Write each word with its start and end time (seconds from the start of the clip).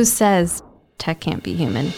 Who 0.00 0.06
says 0.06 0.62
tech 0.96 1.20
can't 1.20 1.42
be 1.42 1.52
human? 1.52 1.88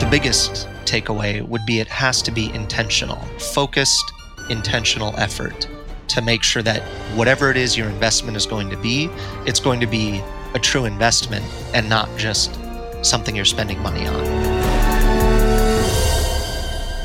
The 0.00 0.08
biggest 0.10 0.66
takeaway 0.86 1.46
would 1.46 1.66
be 1.66 1.78
it 1.78 1.88
has 1.88 2.22
to 2.22 2.30
be 2.30 2.50
intentional, 2.54 3.16
focused, 3.38 4.10
intentional 4.48 5.14
effort 5.18 5.68
to 6.08 6.22
make 6.22 6.42
sure 6.42 6.62
that 6.62 6.80
whatever 7.18 7.50
it 7.50 7.58
is 7.58 7.76
your 7.76 7.90
investment 7.90 8.34
is 8.34 8.46
going 8.46 8.70
to 8.70 8.78
be, 8.78 9.10
it's 9.44 9.60
going 9.60 9.78
to 9.80 9.86
be 9.86 10.22
a 10.54 10.58
true 10.58 10.86
investment 10.86 11.44
and 11.74 11.86
not 11.86 12.08
just 12.16 12.58
something 13.02 13.36
you're 13.36 13.44
spending 13.44 13.78
money 13.80 14.06
on. 14.06 14.24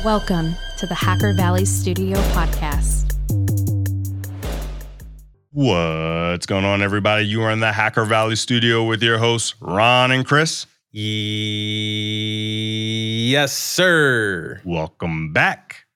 Welcome 0.02 0.54
to 0.78 0.86
the 0.86 0.94
Hacker 0.94 1.34
Valley 1.34 1.66
Studio 1.66 2.16
podcast. 2.32 2.99
What's 5.52 6.46
going 6.46 6.64
on, 6.64 6.80
everybody? 6.80 7.26
You 7.26 7.42
are 7.42 7.50
in 7.50 7.58
the 7.58 7.72
Hacker 7.72 8.04
Valley 8.04 8.36
studio 8.36 8.84
with 8.84 9.02
your 9.02 9.18
hosts, 9.18 9.56
Ron 9.60 10.12
and 10.12 10.24
Chris. 10.24 10.64
Yes, 10.92 11.02
sir. 13.52 14.60
Welcome 14.64 15.32
back 15.32 15.86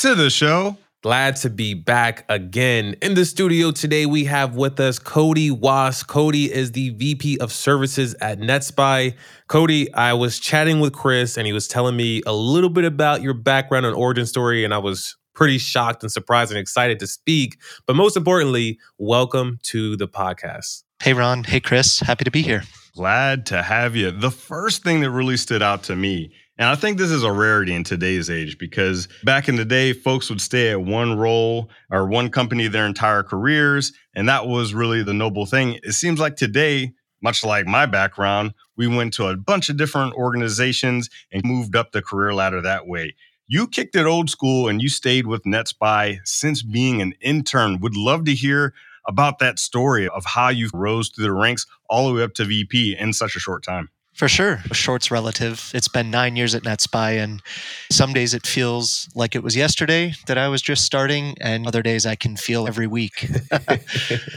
to 0.00 0.14
the 0.14 0.28
show. 0.28 0.76
Glad 1.02 1.36
to 1.36 1.48
be 1.48 1.72
back 1.72 2.26
again 2.28 2.94
in 3.00 3.14
the 3.14 3.24
studio 3.24 3.70
today. 3.70 4.04
We 4.04 4.24
have 4.24 4.54
with 4.54 4.78
us 4.78 4.98
Cody 4.98 5.50
Wass. 5.50 6.02
Cody 6.02 6.52
is 6.52 6.72
the 6.72 6.90
VP 6.90 7.38
of 7.38 7.54
Services 7.54 8.14
at 8.20 8.38
NetSPI. 8.38 9.14
Cody, 9.48 9.90
I 9.94 10.12
was 10.12 10.38
chatting 10.38 10.80
with 10.80 10.92
Chris 10.92 11.38
and 11.38 11.46
he 11.46 11.54
was 11.54 11.66
telling 11.68 11.96
me 11.96 12.20
a 12.26 12.34
little 12.34 12.68
bit 12.68 12.84
about 12.84 13.22
your 13.22 13.32
background 13.32 13.86
and 13.86 13.96
origin 13.96 14.26
story, 14.26 14.62
and 14.62 14.74
I 14.74 14.78
was 14.78 15.16
pretty 15.34 15.58
shocked 15.58 16.02
and 16.02 16.10
surprised 16.10 16.50
and 16.50 16.58
excited 16.58 16.98
to 17.00 17.06
speak. 17.06 17.58
But 17.86 17.96
most 17.96 18.16
importantly, 18.16 18.78
welcome 18.98 19.58
to 19.64 19.96
the 19.96 20.08
podcast. 20.08 20.84
Hey, 21.02 21.12
Ron. 21.12 21.44
Hey, 21.44 21.60
Chris. 21.60 22.00
Happy 22.00 22.24
to 22.24 22.30
be 22.30 22.42
here. 22.42 22.62
Glad 22.94 23.46
to 23.46 23.62
have 23.62 23.96
you. 23.96 24.10
The 24.10 24.30
first 24.30 24.84
thing 24.84 25.00
that 25.00 25.10
really 25.10 25.36
stood 25.36 25.62
out 25.62 25.82
to 25.84 25.96
me, 25.96 26.32
and 26.56 26.68
I 26.68 26.76
think 26.76 26.96
this 26.96 27.10
is 27.10 27.24
a 27.24 27.32
rarity 27.32 27.74
in 27.74 27.82
today's 27.82 28.30
age 28.30 28.56
because 28.56 29.08
back 29.24 29.48
in 29.48 29.56
the 29.56 29.64
day, 29.64 29.92
folks 29.92 30.30
would 30.30 30.40
stay 30.40 30.70
at 30.70 30.80
one 30.80 31.18
role 31.18 31.70
or 31.90 32.06
one 32.06 32.30
company 32.30 32.68
their 32.68 32.86
entire 32.86 33.24
careers. 33.24 33.92
And 34.14 34.28
that 34.28 34.46
was 34.46 34.72
really 34.72 35.02
the 35.02 35.12
noble 35.12 35.46
thing. 35.46 35.80
It 35.82 35.92
seems 35.94 36.20
like 36.20 36.36
today, 36.36 36.92
much 37.20 37.42
like 37.44 37.66
my 37.66 37.86
background, 37.86 38.54
we 38.76 38.86
went 38.86 39.12
to 39.14 39.26
a 39.26 39.36
bunch 39.36 39.68
of 39.68 39.76
different 39.76 40.14
organizations 40.14 41.10
and 41.32 41.42
moved 41.44 41.74
up 41.74 41.90
the 41.90 42.02
career 42.02 42.32
ladder 42.32 42.60
that 42.60 42.86
way. 42.86 43.16
You 43.46 43.68
kicked 43.68 43.94
it 43.94 44.06
old 44.06 44.30
school 44.30 44.68
and 44.68 44.80
you 44.80 44.88
stayed 44.88 45.26
with 45.26 45.42
NetSPI 45.42 46.20
since 46.24 46.62
being 46.62 47.02
an 47.02 47.12
intern. 47.20 47.78
Would 47.80 47.94
love 47.94 48.24
to 48.24 48.34
hear 48.34 48.72
about 49.06 49.38
that 49.40 49.58
story 49.58 50.08
of 50.08 50.24
how 50.24 50.48
you 50.48 50.70
rose 50.72 51.10
through 51.10 51.24
the 51.24 51.32
ranks 51.32 51.66
all 51.90 52.08
the 52.08 52.14
way 52.14 52.22
up 52.22 52.32
to 52.34 52.46
VP 52.46 52.96
in 52.98 53.12
such 53.12 53.36
a 53.36 53.38
short 53.38 53.62
time. 53.62 53.90
For 54.14 54.28
sure. 54.28 54.62
Short's 54.72 55.10
relative. 55.10 55.72
It's 55.74 55.88
been 55.88 56.10
nine 56.10 56.36
years 56.36 56.54
at 56.54 56.62
NetSPI, 56.62 57.22
and 57.22 57.42
some 57.90 58.12
days 58.12 58.32
it 58.32 58.46
feels 58.46 59.08
like 59.16 59.34
it 59.34 59.42
was 59.42 59.56
yesterday 59.56 60.14
that 60.28 60.38
I 60.38 60.46
was 60.46 60.62
just 60.62 60.84
starting, 60.84 61.34
and 61.40 61.66
other 61.66 61.82
days 61.82 62.06
I 62.06 62.14
can 62.14 62.36
feel 62.36 62.68
every 62.68 62.86
week. 62.86 63.12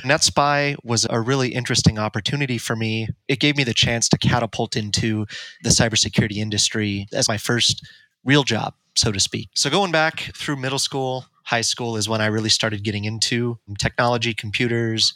NetSPI 0.04 0.78
was 0.84 1.06
a 1.12 1.22
really 1.22 1.50
interesting 1.50 2.00
opportunity 2.00 2.58
for 2.58 2.76
me. 2.76 3.08
It 3.28 3.40
gave 3.40 3.56
me 3.56 3.64
the 3.64 3.76
chance 3.76 4.10
to 4.10 4.18
catapult 4.18 4.76
into 4.76 5.28
the 5.62 5.70
cybersecurity 5.70 6.38
industry 6.38 7.06
as 7.14 7.28
my 7.28 7.38
first 7.38 7.86
real 8.28 8.44
job, 8.44 8.76
so 8.96 9.12
to 9.12 9.20
speak. 9.20 9.50
So, 9.56 9.72
going 9.72 9.92
back 9.92 10.32
through 10.36 10.58
middle 10.58 10.78
school, 10.78 11.26
high 11.44 11.62
school 11.62 11.98
is 11.98 12.08
when 12.08 12.22
I 12.22 12.28
really 12.28 12.50
started 12.50 12.84
getting 12.84 13.06
into 13.06 13.58
technology, 13.80 14.36
computers, 14.36 15.16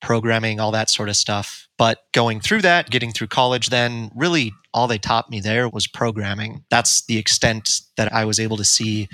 programming, 0.00 0.58
all 0.58 0.72
that 0.72 0.90
sort 0.90 1.08
of 1.08 1.16
stuff. 1.16 1.68
But 1.78 1.98
going 2.12 2.40
through 2.40 2.62
that, 2.62 2.90
getting 2.90 3.12
through 3.12 3.26
college, 3.28 3.68
then 3.68 4.10
really 4.14 4.52
all 4.72 4.88
they 4.88 4.98
taught 4.98 5.30
me 5.30 5.40
there 5.40 5.68
was 5.68 5.86
programming. 5.86 6.64
That's 6.70 7.04
the 7.04 7.18
extent 7.18 7.82
that 7.96 8.12
I 8.12 8.24
was 8.24 8.40
able 8.40 8.56
to 8.56 8.64
see 8.64 9.08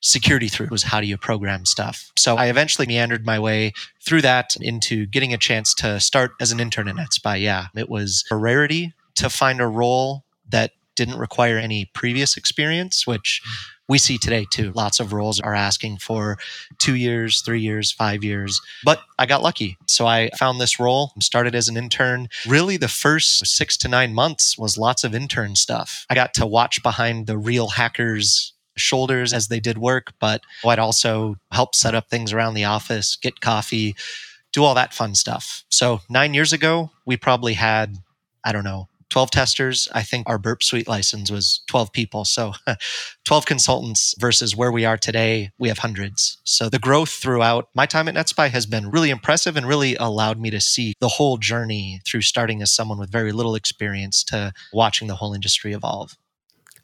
security 0.00 0.48
through 0.48 0.68
was 0.70 0.82
how 0.82 1.00
do 1.00 1.06
you 1.06 1.16
program 1.16 1.64
stuff. 1.64 2.12
So 2.18 2.36
I 2.36 2.46
eventually 2.46 2.86
meandered 2.86 3.24
my 3.24 3.38
way 3.38 3.72
through 4.04 4.20
that 4.22 4.54
into 4.60 5.06
getting 5.06 5.32
a 5.32 5.38
chance 5.38 5.72
to 5.76 5.98
start 5.98 6.32
as 6.40 6.52
an 6.52 6.60
intern 6.60 6.88
at 6.88 6.96
NetSPI. 6.96 7.40
Yeah, 7.40 7.68
it 7.74 7.88
was 7.88 8.22
a 8.30 8.36
rarity 8.36 8.92
to 9.16 9.30
find 9.30 9.60
a 9.60 9.66
role 9.66 10.24
that 10.50 10.72
didn't 10.96 11.18
require 11.18 11.58
any 11.58 11.86
previous 11.86 12.36
experience, 12.36 13.06
which 13.06 13.42
we 13.88 13.98
see 13.98 14.16
today 14.16 14.46
too. 14.50 14.72
Lots 14.72 15.00
of 15.00 15.12
roles 15.12 15.40
are 15.40 15.54
asking 15.54 15.98
for 15.98 16.38
two 16.78 16.94
years, 16.94 17.42
three 17.42 17.60
years, 17.60 17.92
five 17.92 18.24
years. 18.24 18.60
But 18.84 19.00
I 19.18 19.26
got 19.26 19.42
lucky. 19.42 19.76
So 19.86 20.06
I 20.06 20.30
found 20.38 20.60
this 20.60 20.80
role, 20.80 21.12
started 21.20 21.54
as 21.54 21.68
an 21.68 21.76
intern. 21.76 22.28
Really, 22.46 22.76
the 22.76 22.88
first 22.88 23.46
six 23.46 23.76
to 23.78 23.88
nine 23.88 24.14
months 24.14 24.56
was 24.56 24.78
lots 24.78 25.04
of 25.04 25.14
intern 25.14 25.54
stuff. 25.56 26.06
I 26.08 26.14
got 26.14 26.34
to 26.34 26.46
watch 26.46 26.82
behind 26.82 27.26
the 27.26 27.36
real 27.36 27.68
hackers 27.68 28.52
shoulders 28.76 29.32
as 29.32 29.48
they 29.48 29.60
did 29.60 29.78
work, 29.78 30.14
but 30.18 30.40
I'd 30.64 30.78
also 30.78 31.36
help 31.52 31.74
set 31.74 31.94
up 31.94 32.08
things 32.08 32.32
around 32.32 32.54
the 32.54 32.64
office, 32.64 33.16
get 33.16 33.40
coffee, 33.40 33.94
do 34.52 34.64
all 34.64 34.74
that 34.74 34.94
fun 34.94 35.14
stuff. 35.14 35.64
So 35.68 36.00
nine 36.08 36.34
years 36.34 36.52
ago, 36.52 36.90
we 37.04 37.16
probably 37.16 37.54
had, 37.54 37.98
I 38.44 38.52
don't 38.52 38.64
know, 38.64 38.88
12 39.10 39.30
testers. 39.30 39.88
I 39.92 40.02
think 40.02 40.28
our 40.28 40.38
Burp 40.38 40.62
Suite 40.62 40.88
license 40.88 41.30
was 41.30 41.62
12 41.68 41.92
people. 41.92 42.24
So 42.24 42.52
12 43.24 43.46
consultants 43.46 44.14
versus 44.18 44.56
where 44.56 44.72
we 44.72 44.84
are 44.84 44.96
today, 44.96 45.50
we 45.58 45.68
have 45.68 45.78
hundreds. 45.78 46.38
So 46.44 46.68
the 46.68 46.78
growth 46.78 47.10
throughout 47.10 47.68
my 47.74 47.86
time 47.86 48.08
at 48.08 48.14
NetSPI 48.14 48.50
has 48.50 48.66
been 48.66 48.90
really 48.90 49.10
impressive 49.10 49.56
and 49.56 49.66
really 49.66 49.96
allowed 49.96 50.38
me 50.38 50.50
to 50.50 50.60
see 50.60 50.94
the 51.00 51.08
whole 51.08 51.36
journey 51.36 52.00
through 52.06 52.22
starting 52.22 52.62
as 52.62 52.72
someone 52.72 52.98
with 52.98 53.10
very 53.10 53.32
little 53.32 53.54
experience 53.54 54.24
to 54.24 54.52
watching 54.72 55.08
the 55.08 55.16
whole 55.16 55.34
industry 55.34 55.72
evolve. 55.72 56.16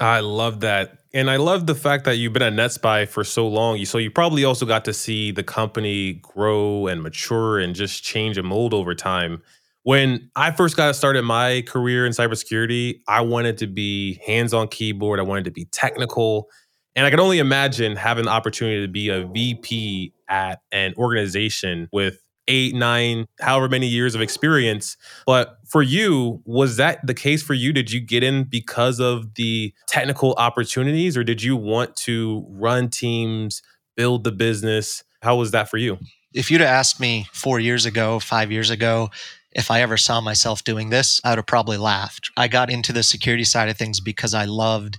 I 0.00 0.20
love 0.20 0.60
that. 0.60 0.98
And 1.12 1.30
I 1.30 1.36
love 1.36 1.66
the 1.66 1.74
fact 1.74 2.04
that 2.04 2.16
you've 2.16 2.32
been 2.32 2.42
at 2.42 2.52
NetSPI 2.54 3.08
for 3.08 3.22
so 3.22 3.46
long. 3.46 3.84
So 3.84 3.98
you 3.98 4.10
probably 4.10 4.44
also 4.44 4.64
got 4.64 4.84
to 4.86 4.94
see 4.94 5.30
the 5.30 5.42
company 5.42 6.14
grow 6.14 6.86
and 6.86 7.02
mature 7.02 7.58
and 7.58 7.74
just 7.74 8.02
change 8.02 8.38
and 8.38 8.48
mold 8.48 8.72
over 8.72 8.94
time. 8.94 9.42
When 9.82 10.30
I 10.36 10.50
first 10.50 10.76
got 10.76 10.94
started 10.94 11.22
my 11.22 11.62
career 11.62 12.04
in 12.04 12.12
cybersecurity, 12.12 13.00
I 13.08 13.22
wanted 13.22 13.58
to 13.58 13.66
be 13.66 14.20
hands 14.26 14.52
on 14.52 14.68
keyboard. 14.68 15.18
I 15.18 15.22
wanted 15.22 15.44
to 15.44 15.50
be 15.50 15.64
technical. 15.66 16.48
And 16.94 17.06
I 17.06 17.10
can 17.10 17.20
only 17.20 17.38
imagine 17.38 17.96
having 17.96 18.24
the 18.24 18.30
opportunity 18.30 18.84
to 18.84 18.92
be 18.92 19.08
a 19.08 19.26
VP 19.26 20.12
at 20.28 20.60
an 20.70 20.92
organization 20.98 21.88
with 21.92 22.20
eight, 22.48 22.74
nine, 22.74 23.26
however 23.40 23.68
many 23.68 23.86
years 23.86 24.14
of 24.14 24.20
experience. 24.20 24.96
But 25.24 25.56
for 25.66 25.82
you, 25.82 26.42
was 26.44 26.76
that 26.76 27.06
the 27.06 27.14
case 27.14 27.42
for 27.42 27.54
you? 27.54 27.72
Did 27.72 27.92
you 27.92 28.00
get 28.00 28.22
in 28.22 28.44
because 28.44 28.98
of 29.00 29.34
the 29.34 29.72
technical 29.86 30.34
opportunities 30.34 31.16
or 31.16 31.24
did 31.24 31.42
you 31.42 31.56
want 31.56 31.96
to 31.96 32.44
run 32.50 32.90
teams, 32.90 33.62
build 33.96 34.24
the 34.24 34.32
business? 34.32 35.04
How 35.22 35.36
was 35.36 35.52
that 35.52 35.70
for 35.70 35.78
you? 35.78 35.98
If 36.34 36.50
you'd 36.50 36.60
have 36.60 36.70
asked 36.70 37.00
me 37.00 37.26
four 37.32 37.60
years 37.60 37.86
ago, 37.86 38.18
five 38.18 38.52
years 38.52 38.70
ago, 38.70 39.10
if 39.52 39.70
I 39.70 39.80
ever 39.82 39.96
saw 39.96 40.20
myself 40.20 40.62
doing 40.64 40.90
this, 40.90 41.20
I 41.24 41.30
would 41.30 41.38
have 41.38 41.46
probably 41.46 41.76
laughed. 41.76 42.30
I 42.36 42.48
got 42.48 42.70
into 42.70 42.92
the 42.92 43.02
security 43.02 43.44
side 43.44 43.68
of 43.68 43.76
things 43.76 44.00
because 44.00 44.34
I 44.34 44.44
loved 44.44 44.98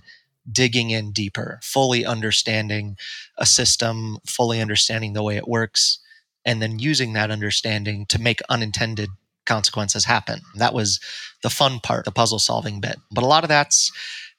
digging 0.50 0.90
in 0.90 1.12
deeper, 1.12 1.60
fully 1.62 2.04
understanding 2.04 2.96
a 3.38 3.46
system, 3.46 4.18
fully 4.26 4.60
understanding 4.60 5.12
the 5.12 5.22
way 5.22 5.36
it 5.36 5.48
works, 5.48 5.98
and 6.44 6.60
then 6.60 6.78
using 6.78 7.12
that 7.12 7.30
understanding 7.30 8.06
to 8.06 8.20
make 8.20 8.40
unintended 8.48 9.08
consequences 9.46 10.04
happen. 10.04 10.40
That 10.56 10.74
was 10.74 11.00
the 11.42 11.50
fun 11.50 11.80
part, 11.80 12.04
the 12.04 12.12
puzzle 12.12 12.38
solving 12.38 12.80
bit. 12.80 12.96
But 13.10 13.24
a 13.24 13.28
lot 13.28 13.44
of 13.44 13.48
that's, 13.48 13.90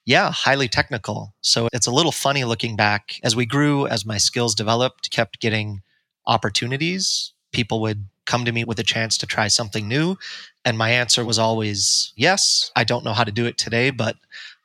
yeah, 0.06 0.32
highly 0.32 0.68
technical. 0.68 1.34
So 1.42 1.70
it's 1.74 1.88
a 1.88 1.92
little 1.92 2.12
funny 2.12 2.44
looking 2.44 2.76
back. 2.76 3.20
As 3.24 3.36
we 3.36 3.46
grew, 3.46 3.88
as 3.88 4.06
my 4.06 4.18
skills 4.18 4.56
developed, 4.56 5.12
kept 5.12 5.40
getting 5.40 5.82
opportunities, 6.28 7.34
people 7.52 7.82
would 7.82 8.08
come 8.26 8.46
to 8.46 8.52
me 8.52 8.64
with 8.64 8.80
a 8.80 8.84
chance 8.84 9.18
to 9.20 9.26
try 9.26 9.48
something 9.48 9.88
new. 9.88 10.18
And 10.66 10.78
my 10.78 10.90
answer 10.90 11.26
was 11.26 11.40
always 11.40 12.14
yes. 12.16 12.72
I 12.76 12.84
don't 12.84 13.04
know 13.04 13.14
how 13.14 13.24
to 13.24 13.32
do 13.32 13.46
it 13.46 13.58
today, 13.58 13.90
but 13.90 14.16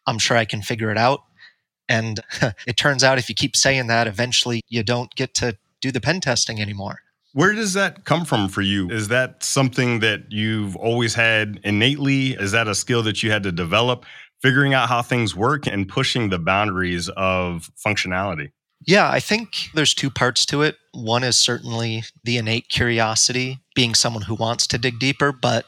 I'm 0.07 0.19
sure 0.19 0.37
I 0.37 0.45
can 0.45 0.63
figure 0.63 0.91
it 0.91 0.99
out. 0.99 1.23
And 1.89 2.21
it 2.67 2.77
turns 2.77 3.03
out 3.03 3.19
if 3.19 3.29
you 3.29 3.35
keep 3.35 3.57
saying 3.57 3.87
that, 3.89 4.07
eventually 4.07 4.63
you 4.69 4.83
don't 4.83 5.15
get 5.15 5.35
to 5.35 5.57
do 5.81 5.91
the 5.91 6.01
pen 6.01 6.21
testing 6.21 6.61
anymore. 6.61 7.01
Where 7.35 7.53
does 7.53 7.75
that 7.75 8.05
come 8.05 8.25
from 8.25 8.49
for 8.49 8.63
you? 8.63 8.91
Is 8.91 9.09
that 9.09 9.45
something 9.45 10.01
that 10.01 10.33
you've 10.33 10.75
always 10.77 11.15
had 11.15 11.61
innately? 11.63 12.31
Is 12.33 12.53
that 12.53 12.69
a 12.69 12.75
skill 12.75 13.03
that 13.03 13.23
you 13.23 13.31
had 13.31 13.43
to 13.43 13.53
develop? 13.53 14.07
Figuring 14.41 14.73
out 14.73 14.89
how 14.89 15.03
things 15.03 15.37
work 15.37 15.67
and 15.67 15.89
pushing 15.89 16.31
the 16.31 16.39
boundaries 16.39 17.09
of 17.11 17.71
functionality? 17.77 18.53
Yeah, 18.87 19.11
I 19.11 19.21
think 19.21 19.71
there's 19.75 19.95
two 19.95 20.11
parts 20.11 20.47
to 20.47 20.63
it. 20.63 20.77
One 20.93 21.25
is 21.25 21.37
certainly 21.37 22.05
the 22.25 22.39
innate 22.39 22.69
curiosity, 22.69 23.59
being 23.75 23.95
someone 23.95 24.23
who 24.23 24.35
wants 24.35 24.67
to 24.69 24.79
dig 24.79 24.99
deeper. 24.99 25.33
But 25.33 25.67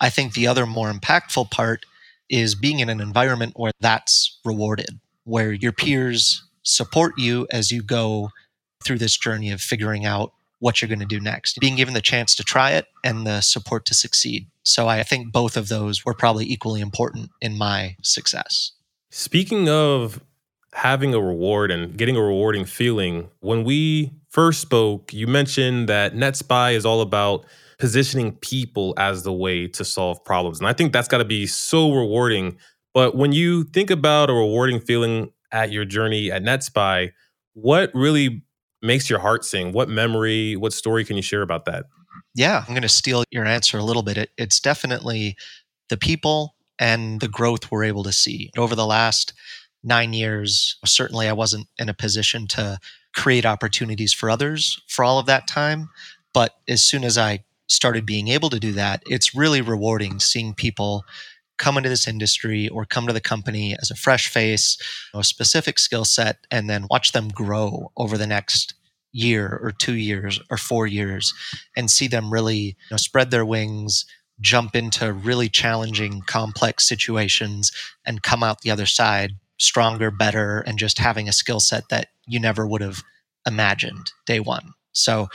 I 0.00 0.08
think 0.10 0.32
the 0.32 0.46
other 0.46 0.66
more 0.66 0.92
impactful 0.92 1.50
part 1.50 1.84
is 2.28 2.54
being 2.54 2.80
in 2.80 2.88
an 2.88 3.00
environment 3.00 3.54
where 3.56 3.72
that's 3.80 4.38
rewarded, 4.44 5.00
where 5.24 5.52
your 5.52 5.72
peers 5.72 6.42
support 6.62 7.14
you 7.18 7.46
as 7.50 7.70
you 7.70 7.82
go 7.82 8.30
through 8.84 8.98
this 8.98 9.16
journey 9.16 9.50
of 9.50 9.60
figuring 9.60 10.04
out 10.06 10.32
what 10.60 10.80
you're 10.80 10.88
going 10.88 11.00
to 11.00 11.04
do 11.04 11.20
next. 11.20 11.58
Being 11.60 11.76
given 11.76 11.94
the 11.94 12.00
chance 12.00 12.34
to 12.36 12.44
try 12.44 12.70
it 12.70 12.86
and 13.04 13.26
the 13.26 13.40
support 13.40 13.84
to 13.86 13.94
succeed. 13.94 14.46
So 14.62 14.88
I 14.88 15.02
think 15.02 15.32
both 15.32 15.56
of 15.56 15.68
those 15.68 16.04
were 16.04 16.14
probably 16.14 16.46
equally 16.46 16.80
important 16.80 17.30
in 17.40 17.58
my 17.58 17.96
success. 18.02 18.72
Speaking 19.10 19.68
of 19.68 20.20
having 20.72 21.14
a 21.14 21.20
reward 21.20 21.70
and 21.70 21.96
getting 21.96 22.16
a 22.16 22.22
rewarding 22.22 22.64
feeling, 22.64 23.28
when 23.40 23.64
we 23.64 24.12
first 24.30 24.60
spoke, 24.60 25.12
you 25.12 25.26
mentioned 25.26 25.88
that 25.88 26.14
NetSPI 26.14 26.74
is 26.74 26.86
all 26.86 27.00
about 27.00 27.44
positioning 27.78 28.32
people 28.36 28.94
as 28.96 29.22
the 29.22 29.32
way 29.32 29.66
to 29.66 29.84
solve 29.84 30.24
problems. 30.24 30.60
And 30.60 30.68
I 30.68 30.72
think 30.72 30.92
that's 30.92 31.08
got 31.08 31.18
to 31.18 31.24
be 31.24 31.46
so 31.46 31.92
rewarding. 31.92 32.56
But 32.94 33.16
when 33.16 33.32
you 33.32 33.64
think 33.64 33.90
about 33.90 34.30
a 34.30 34.32
rewarding 34.32 34.80
feeling 34.80 35.32
at 35.50 35.72
your 35.72 35.84
journey 35.84 36.30
at 36.30 36.42
NetSPI, 36.42 37.12
what 37.54 37.90
really 37.94 38.42
makes 38.80 39.10
your 39.10 39.18
heart 39.18 39.44
sing? 39.44 39.72
What 39.72 39.88
memory, 39.88 40.56
what 40.56 40.72
story 40.72 41.04
can 41.04 41.16
you 41.16 41.22
share 41.22 41.42
about 41.42 41.64
that? 41.66 41.84
Yeah, 42.34 42.64
I'm 42.66 42.72
going 42.72 42.82
to 42.82 42.88
steal 42.88 43.24
your 43.30 43.44
answer 43.44 43.78
a 43.78 43.82
little 43.82 44.02
bit. 44.02 44.16
It, 44.16 44.30
it's 44.38 44.58
definitely 44.60 45.36
the 45.88 45.96
people 45.96 46.54
and 46.78 47.20
the 47.20 47.28
growth 47.28 47.70
we're 47.70 47.84
able 47.84 48.02
to 48.04 48.12
see 48.12 48.50
over 48.56 48.74
the 48.74 48.86
last 48.86 49.34
nine 49.82 50.12
years. 50.12 50.76
Certainly, 50.84 51.28
I 51.28 51.32
wasn't 51.32 51.68
in 51.78 51.88
a 51.88 51.94
position 51.94 52.46
to 52.48 52.78
create 53.14 53.44
opportunities 53.44 54.12
for 54.12 54.30
others 54.30 54.80
for 54.88 55.04
all 55.04 55.18
of 55.18 55.26
that 55.26 55.46
time. 55.46 55.88
But 56.32 56.54
as 56.68 56.82
soon 56.82 57.04
as 57.04 57.18
I 57.18 57.44
started 57.66 58.06
being 58.06 58.28
able 58.28 58.50
to 58.50 58.60
do 58.60 58.72
that, 58.72 59.02
it's 59.06 59.34
really 59.34 59.60
rewarding 59.60 60.20
seeing 60.20 60.54
people 60.54 61.04
come 61.58 61.76
into 61.76 61.88
this 61.88 62.08
industry 62.08 62.68
or 62.68 62.84
come 62.84 63.06
to 63.06 63.12
the 63.12 63.20
company 63.20 63.76
as 63.80 63.90
a 63.90 63.94
fresh 63.94 64.28
face, 64.28 64.76
a 65.14 65.22
specific 65.22 65.78
skill 65.78 66.04
set, 66.04 66.38
and 66.50 66.68
then 66.68 66.86
watch 66.90 67.12
them 67.12 67.28
grow 67.28 67.92
over 67.96 68.18
the 68.18 68.26
next 68.26 68.74
year 69.12 69.60
or 69.62 69.70
two 69.70 69.94
years 69.94 70.40
or 70.50 70.56
four 70.56 70.86
years 70.86 71.34
and 71.76 71.90
see 71.90 72.08
them 72.08 72.32
really 72.32 72.56
you 72.56 72.74
know, 72.90 72.96
spread 72.96 73.30
their 73.30 73.44
wings, 73.44 74.06
jump 74.40 74.74
into 74.74 75.12
really 75.12 75.48
challenging, 75.48 76.22
complex 76.26 76.88
situations, 76.88 77.70
and 78.06 78.22
come 78.22 78.42
out 78.42 78.62
the 78.62 78.70
other 78.70 78.86
side 78.86 79.32
stronger, 79.58 80.10
better, 80.10 80.60
and 80.60 80.78
just 80.78 80.98
having 80.98 81.28
a 81.28 81.32
skill 81.32 81.60
set 81.60 81.88
that 81.90 82.08
you 82.26 82.40
never 82.40 82.66
would 82.66 82.80
have 82.80 83.02
imagined 83.46 84.12
day 84.26 84.40
one. 84.40 84.72
So 84.92 85.28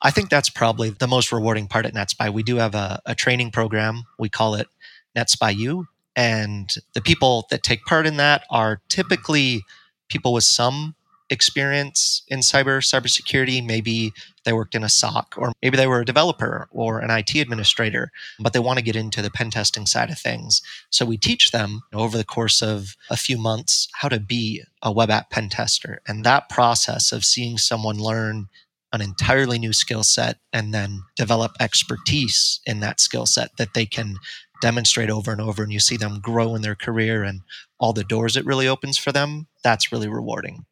I 0.00 0.10
think 0.10 0.30
that's 0.30 0.48
probably 0.48 0.90
the 0.90 1.06
most 1.06 1.32
rewarding 1.32 1.68
part 1.68 1.86
at 1.86 1.94
NetSPI. 1.94 2.32
We 2.32 2.42
do 2.42 2.56
have 2.56 2.74
a, 2.74 3.00
a 3.06 3.14
training 3.14 3.50
program. 3.50 4.04
We 4.18 4.28
call 4.28 4.54
it 4.54 4.68
NetSPI 5.16 5.56
U. 5.56 5.86
And 6.16 6.74
the 6.94 7.00
people 7.00 7.46
that 7.50 7.62
take 7.62 7.84
part 7.84 8.06
in 8.06 8.16
that 8.18 8.44
are 8.50 8.80
typically 8.88 9.62
people 10.08 10.32
with 10.32 10.44
some 10.44 10.94
experience 11.32 12.22
in 12.28 12.40
cyber 12.40 12.78
cybersecurity. 12.78 13.64
Maybe 13.64 14.12
they 14.44 14.52
worked 14.52 14.74
in 14.74 14.84
a 14.84 14.88
SOC, 14.88 15.34
or 15.36 15.52
maybe 15.62 15.76
they 15.76 15.86
were 15.86 16.00
a 16.00 16.04
developer 16.04 16.68
or 16.70 17.00
an 17.00 17.10
IT 17.10 17.34
administrator, 17.34 18.12
but 18.38 18.52
they 18.52 18.58
want 18.58 18.78
to 18.78 18.84
get 18.84 18.96
into 18.96 19.22
the 19.22 19.30
pen 19.30 19.50
testing 19.50 19.86
side 19.86 20.10
of 20.10 20.18
things. 20.18 20.62
So 20.90 21.04
we 21.04 21.16
teach 21.16 21.50
them 21.50 21.82
over 21.92 22.16
the 22.16 22.24
course 22.24 22.62
of 22.62 22.96
a 23.10 23.16
few 23.16 23.38
months 23.38 23.88
how 23.94 24.08
to 24.08 24.20
be 24.20 24.62
a 24.82 24.92
web 24.92 25.10
app 25.10 25.30
pen 25.30 25.48
tester. 25.48 26.00
And 26.06 26.24
that 26.24 26.48
process 26.48 27.12
of 27.12 27.24
seeing 27.24 27.58
someone 27.58 27.98
learn 27.98 28.48
an 28.92 29.00
entirely 29.00 29.58
new 29.58 29.72
skill 29.72 30.04
set 30.04 30.38
and 30.52 30.74
then 30.74 31.02
develop 31.16 31.52
expertise 31.60 32.60
in 32.66 32.80
that 32.80 33.00
skill 33.00 33.26
set 33.26 33.56
that 33.56 33.74
they 33.74 33.86
can 33.86 34.16
demonstrate 34.60 35.10
over 35.10 35.32
and 35.32 35.40
over 35.40 35.62
and 35.62 35.72
you 35.72 35.80
see 35.80 35.96
them 35.96 36.20
grow 36.20 36.54
in 36.54 36.62
their 36.62 36.76
career 36.76 37.24
and 37.24 37.40
all 37.80 37.92
the 37.92 38.04
doors 38.04 38.36
it 38.36 38.46
really 38.46 38.68
opens 38.68 38.96
for 38.96 39.10
them 39.10 39.48
that's 39.64 39.90
really 39.90 40.08
rewarding 40.08 40.64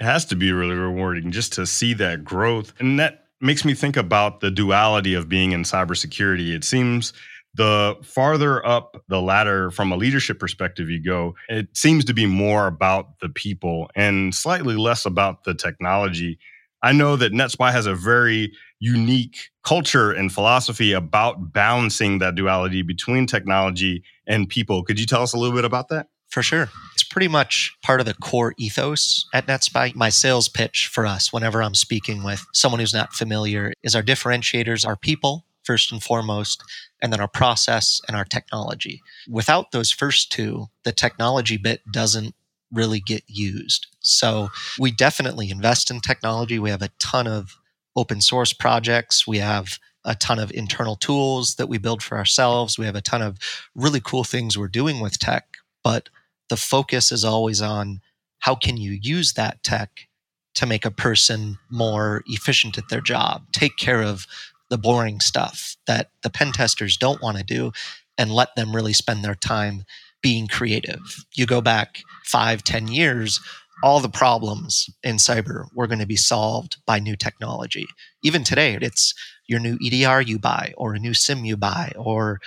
it 0.00 0.04
has 0.04 0.24
to 0.26 0.36
be 0.36 0.52
really 0.52 0.74
rewarding 0.74 1.30
just 1.30 1.52
to 1.54 1.66
see 1.66 1.94
that 1.94 2.24
growth 2.24 2.72
and 2.80 2.98
that 2.98 3.24
makes 3.40 3.64
me 3.64 3.74
think 3.74 3.96
about 3.96 4.40
the 4.40 4.50
duality 4.50 5.14
of 5.14 5.28
being 5.28 5.52
in 5.52 5.62
cybersecurity 5.62 6.54
it 6.54 6.64
seems 6.64 7.12
the 7.54 7.96
farther 8.02 8.64
up 8.64 9.02
the 9.08 9.20
ladder 9.20 9.70
from 9.70 9.90
a 9.92 9.96
leadership 9.96 10.38
perspective 10.38 10.88
you 10.88 11.02
go, 11.02 11.34
it 11.48 11.68
seems 11.76 12.04
to 12.04 12.14
be 12.14 12.26
more 12.26 12.66
about 12.66 13.18
the 13.20 13.28
people 13.28 13.90
and 13.94 14.34
slightly 14.34 14.76
less 14.76 15.04
about 15.04 15.44
the 15.44 15.54
technology. 15.54 16.38
I 16.82 16.92
know 16.92 17.16
that 17.16 17.32
NetSPI 17.32 17.72
has 17.72 17.86
a 17.86 17.94
very 17.94 18.52
unique 18.78 19.50
culture 19.64 20.12
and 20.12 20.32
philosophy 20.32 20.92
about 20.92 21.52
balancing 21.52 22.18
that 22.18 22.36
duality 22.36 22.82
between 22.82 23.26
technology 23.26 24.02
and 24.26 24.48
people. 24.48 24.82
Could 24.84 24.98
you 24.98 25.06
tell 25.06 25.22
us 25.22 25.34
a 25.34 25.36
little 25.36 25.54
bit 25.54 25.64
about 25.64 25.88
that? 25.88 26.08
For 26.30 26.42
sure. 26.42 26.68
It's 26.94 27.02
pretty 27.02 27.28
much 27.28 27.76
part 27.82 27.98
of 27.98 28.06
the 28.06 28.14
core 28.14 28.54
ethos 28.56 29.26
at 29.34 29.46
NetSPI. 29.46 29.96
My 29.96 30.10
sales 30.10 30.48
pitch 30.48 30.86
for 30.86 31.04
us, 31.04 31.32
whenever 31.32 31.60
I'm 31.60 31.74
speaking 31.74 32.22
with 32.22 32.46
someone 32.54 32.78
who's 32.78 32.94
not 32.94 33.12
familiar, 33.12 33.72
is 33.82 33.96
our 33.96 34.02
differentiators 34.02 34.86
are 34.86 34.96
people, 34.96 35.44
first 35.64 35.90
and 35.90 36.00
foremost, 36.02 36.62
and 37.02 37.12
then 37.12 37.20
our 37.20 37.28
process 37.28 38.00
and 38.06 38.16
our 38.16 38.24
technology. 38.24 39.02
Without 39.28 39.72
those 39.72 39.90
first 39.90 40.30
two, 40.30 40.66
the 40.84 40.92
technology 40.92 41.56
bit 41.56 41.80
doesn't 41.90 42.34
really 42.72 43.00
get 43.00 43.24
used. 43.26 43.88
So 43.98 44.50
we 44.78 44.92
definitely 44.92 45.50
invest 45.50 45.90
in 45.90 45.98
technology. 46.00 46.60
We 46.60 46.70
have 46.70 46.82
a 46.82 46.90
ton 47.00 47.26
of 47.26 47.56
open 47.96 48.20
source 48.20 48.52
projects. 48.52 49.26
We 49.26 49.38
have 49.38 49.80
a 50.04 50.14
ton 50.14 50.38
of 50.38 50.52
internal 50.52 50.94
tools 50.94 51.56
that 51.56 51.68
we 51.68 51.78
build 51.78 52.04
for 52.04 52.16
ourselves. 52.16 52.78
We 52.78 52.86
have 52.86 52.94
a 52.94 53.00
ton 53.00 53.20
of 53.20 53.38
really 53.74 54.00
cool 54.00 54.22
things 54.22 54.56
we're 54.56 54.68
doing 54.68 55.00
with 55.00 55.18
tech, 55.18 55.56
but 55.82 56.08
the 56.50 56.56
focus 56.56 57.10
is 57.10 57.24
always 57.24 57.62
on 57.62 58.00
how 58.40 58.54
can 58.54 58.76
you 58.76 58.98
use 59.00 59.32
that 59.34 59.62
tech 59.62 60.08
to 60.54 60.66
make 60.66 60.84
a 60.84 60.90
person 60.90 61.56
more 61.70 62.22
efficient 62.26 62.76
at 62.76 62.88
their 62.90 63.00
job, 63.00 63.44
take 63.52 63.76
care 63.76 64.02
of 64.02 64.26
the 64.68 64.76
boring 64.78 65.20
stuff 65.20 65.76
that 65.86 66.10
the 66.22 66.30
pen 66.30 66.52
testers 66.52 66.96
don't 66.96 67.22
want 67.22 67.38
to 67.38 67.44
do, 67.44 67.72
and 68.18 68.30
let 68.30 68.54
them 68.56 68.74
really 68.74 68.92
spend 68.92 69.24
their 69.24 69.34
time 69.34 69.84
being 70.22 70.46
creative. 70.46 71.24
You 71.34 71.46
go 71.46 71.60
back 71.60 72.02
five, 72.24 72.62
ten 72.62 72.88
years, 72.88 73.40
all 73.82 74.00
the 74.00 74.08
problems 74.08 74.90
in 75.02 75.16
cyber 75.16 75.64
were 75.74 75.86
going 75.86 76.00
to 76.00 76.06
be 76.06 76.16
solved 76.16 76.76
by 76.86 76.98
new 76.98 77.16
technology. 77.16 77.86
Even 78.22 78.44
today, 78.44 78.76
it's 78.80 79.14
your 79.46 79.60
new 79.60 79.78
EDR 79.82 80.20
you 80.20 80.38
buy 80.38 80.74
or 80.76 80.94
a 80.94 80.98
new 80.98 81.14
SIEM 81.14 81.44
you 81.44 81.56
buy, 81.56 81.92
or 81.96 82.40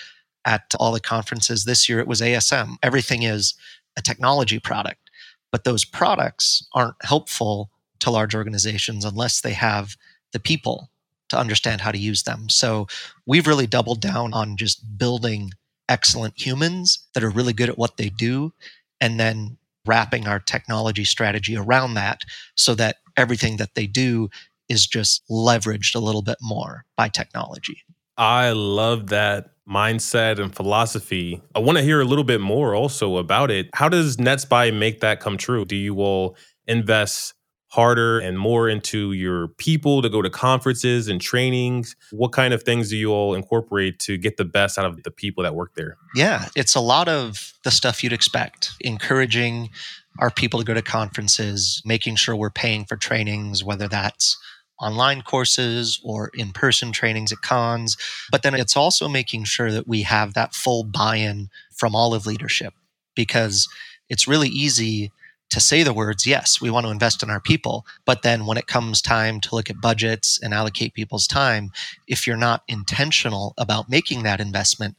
at 0.46 0.74
all 0.80 0.92
the 0.92 1.00
conferences 1.00 1.64
this 1.64 1.88
year, 1.88 2.00
it 2.00 2.08
was 2.08 2.22
ASM. 2.22 2.76
Everything 2.84 3.24
is 3.24 3.54
a 3.98 4.02
technology 4.02 4.60
product. 4.60 5.10
But 5.52 5.64
those 5.64 5.86
products 5.86 6.68
aren't 6.74 6.96
helpful 7.04 7.70
to 8.00 8.10
large 8.10 8.36
organizations 8.36 9.06
unless 9.06 9.42
they 9.42 9.54
have 9.54 9.96
the 10.32 10.40
people 10.40 10.90
to 11.30 11.38
understand 11.38 11.82
how 11.82 11.92
to 11.92 11.98
use 11.98 12.24
them. 12.24 12.50
So 12.50 12.88
we've 13.26 13.48
really 13.48 13.68
doubled 13.68 14.02
down 14.02 14.34
on 14.34 14.58
just 14.58 14.98
building 14.98 15.52
excellent 15.90 16.34
humans 16.40 17.08
that 17.14 17.24
are 17.24 17.30
really 17.30 17.54
good 17.54 17.70
at 17.70 17.78
what 17.78 17.98
they 17.98 18.10
do 18.10 18.54
and 19.00 19.20
then 19.20 19.58
wrapping 19.86 20.28
our 20.28 20.40
technology 20.40 21.04
strategy 21.04 21.58
around 21.58 21.94
that 21.96 22.22
so 22.56 22.74
that 22.76 22.98
everything 23.18 23.58
that 23.58 23.76
they 23.76 23.86
do 23.86 24.30
is 24.70 24.88
just 24.88 25.24
leveraged 25.30 25.96
a 25.96 26.00
little 26.00 26.22
bit 26.22 26.38
more 26.42 26.86
by 26.96 27.10
technology. 27.10 27.84
I 28.18 28.52
love 28.52 29.08
that 29.08 29.53
mindset 29.70 30.40
and 30.40 30.54
philosophy. 30.54 31.42
I 31.56 31.60
want 31.60 31.78
to 31.78 31.84
hear 31.84 32.02
a 32.02 32.06
little 32.06 32.24
bit 32.24 32.42
more 32.42 32.76
also 32.76 33.18
about 33.18 33.52
it. 33.52 33.70
How 33.74 33.90
does 33.90 34.18
NetSPI 34.18 34.78
make 34.78 35.00
that 35.02 35.20
come 35.20 35.38
true? 35.38 35.66
Do 35.66 35.76
you 35.76 36.00
all 36.00 36.36
invest 36.68 37.34
harder 37.74 38.20
and 38.20 38.38
more 38.38 38.70
into 38.70 39.14
your 39.14 39.48
people 39.48 40.04
to 40.04 40.10
go 40.10 40.22
to 40.22 40.30
conferences 40.30 41.08
and 41.08 41.20
trainings? 41.20 41.96
What 42.12 42.32
kind 42.32 42.54
of 42.54 42.62
things 42.62 42.90
do 42.90 42.98
you 42.98 43.12
all 43.12 43.34
incorporate 43.34 43.98
to 44.00 44.16
get 44.16 44.38
the 44.38 44.46
best 44.46 44.78
out 44.78 44.86
of 44.86 45.02
the 45.02 45.10
people 45.10 45.44
that 45.44 45.56
work 45.56 45.74
there? 45.76 45.98
Yeah, 46.14 46.50
it's 46.56 46.76
a 46.76 46.80
lot 46.80 47.08
of 47.08 47.54
the 47.64 47.72
stuff 47.72 48.04
you'd 48.04 48.14
expect, 48.14 48.72
encouraging 48.82 49.72
our 50.20 50.30
people 50.30 50.60
to 50.60 50.66
go 50.66 50.76
to 50.76 50.84
conferences, 50.84 51.82
making 51.84 52.18
sure 52.18 52.36
we're 52.36 52.52
paying 52.52 52.86
for 52.86 52.96
trainings, 52.96 53.64
whether 53.64 53.88
that's 53.88 54.38
online 54.84 55.22
courses 55.22 56.00
or 56.04 56.30
in 56.34 56.52
person 56.52 56.92
trainings 56.92 57.32
at 57.32 57.42
cons. 57.42 57.98
But 58.32 58.44
then 58.44 58.54
it's 58.54 58.76
also 58.76 59.08
making 59.08 59.46
sure 59.46 59.72
that 59.72 59.88
we 59.88 60.04
have 60.04 60.34
that 60.34 60.54
full 60.54 60.84
buy 60.84 61.18
in 61.18 61.50
from 61.72 61.96
all 61.96 62.14
of 62.14 62.26
leadership 62.26 62.74
because 63.16 63.68
it's 64.10 64.28
really 64.28 64.50
easy 64.50 65.12
to 65.50 65.60
say 65.60 65.84
the 65.84 65.94
words, 65.94 66.26
yes, 66.26 66.60
we 66.60 66.72
want 66.72 66.86
to 66.86 66.92
invest 66.92 67.22
in 67.22 67.30
our 67.30 67.40
people. 67.40 67.86
But 68.06 68.24
then 68.24 68.46
when 68.46 68.58
it 68.58 68.68
comes 68.68 69.02
time 69.02 69.40
to 69.42 69.56
look 69.56 69.70
at 69.70 69.80
budgets 69.80 70.40
and 70.42 70.54
allocate 70.54 70.96
people's 70.96 71.28
time, 71.28 71.72
if 72.08 72.26
you're 72.26 72.36
not 72.36 72.64
intentional 72.68 73.54
about 73.58 73.90
making 73.90 74.24
that 74.24 74.40
investment, 74.40 74.96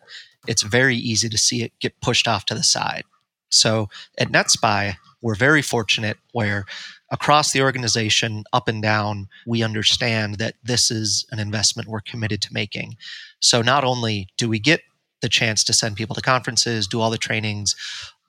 it's 0.46 0.62
very 0.62 0.96
easy 0.96 1.28
to 1.28 1.38
see 1.38 1.62
it 1.62 1.72
get 1.80 2.00
pushed 2.00 2.28
off 2.28 2.44
to 2.46 2.54
the 2.54 2.62
side. 2.62 3.04
So 3.48 3.88
at 4.16 4.28
NetSPI, 4.30 4.96
we're 5.24 5.34
very 5.34 5.62
fortunate 5.62 6.18
where 6.32 6.66
across 7.10 7.52
the 7.52 7.62
organization, 7.62 8.44
up 8.52 8.68
and 8.68 8.82
down, 8.82 9.26
we 9.46 9.62
understand 9.62 10.36
that 10.36 10.56
this 10.62 10.90
is 10.90 11.26
an 11.30 11.38
investment 11.38 11.88
we're 11.88 12.02
committed 12.02 12.42
to 12.42 12.52
making. 12.52 12.96
So 13.40 13.62
not 13.62 13.84
only 13.84 14.28
do 14.36 14.50
we 14.50 14.58
get 14.58 14.82
the 15.22 15.30
chance 15.30 15.64
to 15.64 15.72
send 15.72 15.96
people 15.96 16.14
to 16.14 16.20
conferences, 16.20 16.86
do 16.86 17.00
all 17.00 17.08
the 17.08 17.16
trainings, 17.16 17.74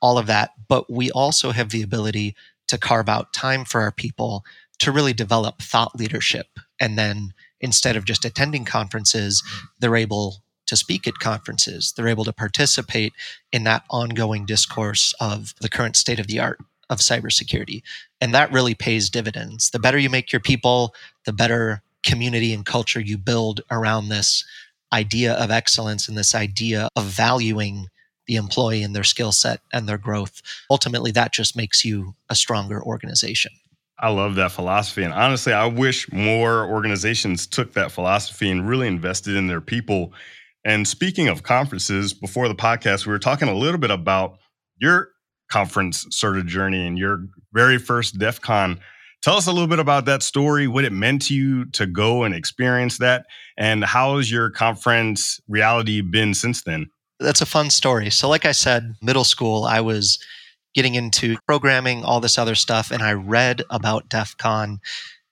all 0.01 0.17
of 0.17 0.27
that. 0.27 0.51
But 0.69 0.89
we 0.89 1.11
also 1.11 1.51
have 1.51 1.69
the 1.69 1.81
ability 1.81 2.33
to 2.69 2.77
carve 2.77 3.09
out 3.09 3.33
time 3.33 3.65
for 3.65 3.81
our 3.81 3.91
people 3.91 4.45
to 4.79 4.91
really 4.91 5.13
develop 5.13 5.61
thought 5.61 5.97
leadership 5.97 6.47
and 6.79 6.97
then 6.97 7.33
instead 7.59 7.97
of 7.97 8.05
just 8.05 8.23
attending 8.23 8.63
conferences, 8.63 9.43
they're 9.79 9.95
able 9.97 10.37
to 10.67 10.75
speak 10.75 11.07
at 11.07 11.19
conferences. 11.19 11.93
They're 11.95 12.07
able 12.07 12.25
to 12.25 12.33
participate 12.33 13.13
in 13.51 13.65
that 13.65 13.83
ongoing 13.89 14.45
discourse 14.45 15.13
of 15.19 15.53
the 15.61 15.69
current 15.69 15.95
state 15.95 16.19
of 16.19 16.27
the 16.27 16.39
art 16.39 16.59
of 16.89 16.99
cybersecurity. 16.99 17.81
And 18.21 18.33
that 18.33 18.51
really 18.51 18.75
pays 18.75 19.09
dividends. 19.09 19.69
The 19.71 19.79
better 19.79 19.97
you 19.97 20.09
make 20.09 20.31
your 20.31 20.39
people, 20.39 20.93
the 21.25 21.33
better 21.33 21.81
community 22.03 22.53
and 22.53 22.65
culture 22.65 22.99
you 22.99 23.17
build 23.17 23.61
around 23.71 24.09
this 24.09 24.45
idea 24.93 25.33
of 25.33 25.51
excellence 25.51 26.07
and 26.07 26.17
this 26.17 26.35
idea 26.35 26.87
of 26.95 27.05
valuing 27.05 27.87
the 28.27 28.35
employee 28.35 28.83
and 28.83 28.95
their 28.95 29.03
skill 29.03 29.31
set 29.31 29.59
and 29.73 29.87
their 29.87 29.97
growth. 29.97 30.41
Ultimately, 30.69 31.11
that 31.11 31.33
just 31.33 31.55
makes 31.55 31.83
you 31.83 32.15
a 32.29 32.35
stronger 32.35 32.81
organization. 32.81 33.51
I 33.99 34.09
love 34.09 34.35
that 34.35 34.51
philosophy. 34.51 35.03
And 35.03 35.13
honestly, 35.13 35.53
I 35.53 35.65
wish 35.67 36.11
more 36.11 36.65
organizations 36.65 37.47
took 37.47 37.73
that 37.73 37.91
philosophy 37.91 38.49
and 38.49 38.67
really 38.67 38.87
invested 38.87 39.35
in 39.35 39.47
their 39.47 39.61
people. 39.61 40.13
And 40.65 40.87
speaking 40.87 41.27
of 41.27 41.43
conferences, 41.43 42.13
before 42.13 42.47
the 42.47 42.55
podcast, 42.55 43.05
we 43.05 43.11
were 43.11 43.19
talking 43.19 43.47
a 43.47 43.53
little 43.53 43.79
bit 43.79 43.91
about 43.91 44.39
your 44.77 45.09
conference 45.49 46.05
sort 46.09 46.37
of 46.37 46.45
journey 46.45 46.85
and 46.85 46.97
your 46.97 47.25
very 47.53 47.77
first 47.77 48.17
DEF 48.17 48.41
CON. 48.41 48.79
Tell 49.21 49.37
us 49.37 49.47
a 49.47 49.51
little 49.51 49.67
bit 49.67 49.79
about 49.79 50.05
that 50.05 50.21
story, 50.21 50.67
what 50.67 50.85
it 50.85 50.91
meant 50.91 51.23
to 51.23 51.33
you 51.33 51.65
to 51.71 51.87
go 51.87 52.23
and 52.23 52.35
experience 52.35 52.99
that, 52.99 53.25
and 53.57 53.83
how 53.83 54.17
has 54.17 54.29
your 54.29 54.51
conference 54.51 55.39
reality 55.47 56.01
been 56.01 56.33
since 56.33 56.61
then? 56.61 56.89
That's 57.19 57.41
a 57.41 57.45
fun 57.45 57.69
story. 57.69 58.09
So, 58.11 58.29
like 58.29 58.45
I 58.45 58.51
said, 58.51 58.93
middle 59.01 59.23
school, 59.23 59.63
I 59.63 59.81
was 59.81 60.19
getting 60.75 60.95
into 60.95 61.37
programming, 61.47 62.03
all 62.03 62.19
this 62.19 62.37
other 62.37 62.53
stuff, 62.53 62.91
and 62.91 63.01
I 63.01 63.13
read 63.13 63.63
about 63.69 64.09
DEF 64.09 64.37
CON 64.37 64.79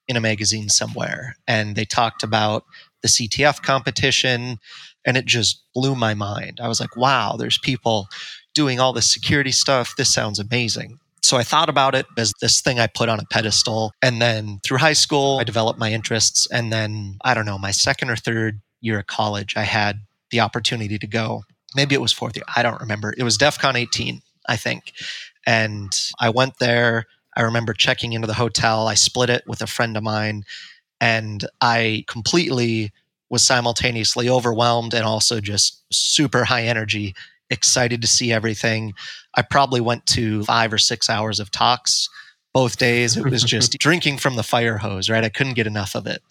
in 0.08 0.16
a 0.16 0.22
magazine 0.22 0.70
somewhere. 0.70 1.36
And 1.48 1.76
they 1.76 1.86
talked 1.86 2.24
about 2.24 2.64
the 3.02 3.10
CTF 3.10 3.62
competition, 3.62 4.58
and 5.06 5.18
it 5.18 5.26
just 5.26 5.64
blew 5.76 5.94
my 5.94 6.14
mind. 6.14 6.60
I 6.62 6.68
was 6.68 6.80
like, 6.80 6.96
wow, 6.96 7.36
there's 7.38 7.58
people 7.58 8.08
doing 8.54 8.80
all 8.80 8.94
this 8.94 9.12
security 9.12 9.52
stuff. 9.52 9.96
This 9.98 10.14
sounds 10.14 10.40
amazing. 10.40 11.00
So 11.22 11.38
I 11.38 11.44
thought 11.44 11.70
about 11.70 11.96
it 11.96 12.06
as 12.18 12.34
this 12.42 12.60
thing 12.60 12.80
I 12.80 12.88
put 12.88 13.08
on 13.10 13.20
a 13.20 13.26
pedestal. 13.26 13.94
And 14.02 14.22
then 14.22 14.60
through 14.64 14.80
high 14.80 14.94
school, 14.94 15.38
I 15.40 15.46
developed 15.46 15.80
my 15.80 15.92
interests. 15.92 16.48
And 16.52 16.72
then, 16.72 17.18
I 17.24 17.34
don't 17.34 17.46
know, 17.46 17.58
my 17.58 17.72
second 17.72 18.10
or 18.10 18.18
third 18.18 18.62
year 18.82 19.00
of 19.00 19.08
college, 19.08 19.56
I 19.56 19.64
had 19.64 20.02
the 20.32 20.42
opportunity 20.42 21.00
to 21.00 21.08
go. 21.08 21.44
Maybe 21.76 21.96
it 21.96 22.02
was 22.02 22.12
fourth 22.12 22.36
year. 22.36 22.44
I 22.54 22.62
don't 22.62 22.82
remember. 22.82 23.14
It 23.18 23.24
was 23.24 23.38
DEF 23.38 23.58
CON 23.58 23.78
18, 23.78 24.22
I 24.48 24.58
think. 24.58 24.92
And 25.48 25.98
I 26.20 26.30
went 26.30 26.60
there. 26.60 27.06
I 27.36 27.42
remember 27.42 27.74
checking 27.74 28.14
into 28.14 28.28
the 28.28 28.34
hotel. 28.34 28.88
I 28.88 28.94
split 28.94 29.30
it 29.30 29.44
with 29.48 29.62
a 29.62 29.68
friend 29.68 29.96
of 29.96 30.04
mine. 30.04 30.44
And 31.00 31.48
I 31.62 32.04
completely 32.08 32.92
was 33.30 33.44
simultaneously 33.44 34.30
overwhelmed 34.30 34.94
and 34.94 35.06
also 35.06 35.40
just 35.40 35.82
super 35.92 36.44
high 36.44 36.64
energy 36.64 37.16
excited 37.54 38.02
to 38.02 38.08
see 38.08 38.34
everything. 38.34 38.94
I 39.36 39.42
probably 39.42 39.82
went 39.82 40.06
to 40.08 40.44
five 40.44 40.74
or 40.74 40.78
six 40.78 41.10
hours 41.10 41.40
of 41.40 41.52
talks 41.52 42.10
both 42.54 42.78
days. 42.78 43.16
It 43.18 43.26
was 43.26 43.44
just 43.44 43.72
drinking 43.80 44.18
from 44.18 44.36
the 44.36 44.44
fire 44.44 44.78
hose, 44.78 45.10
right? 45.10 45.24
I 45.24 45.30
couldn't 45.30 45.54
get 45.54 45.68
enough 45.68 45.96
of 45.96 46.06
it. 46.06 46.22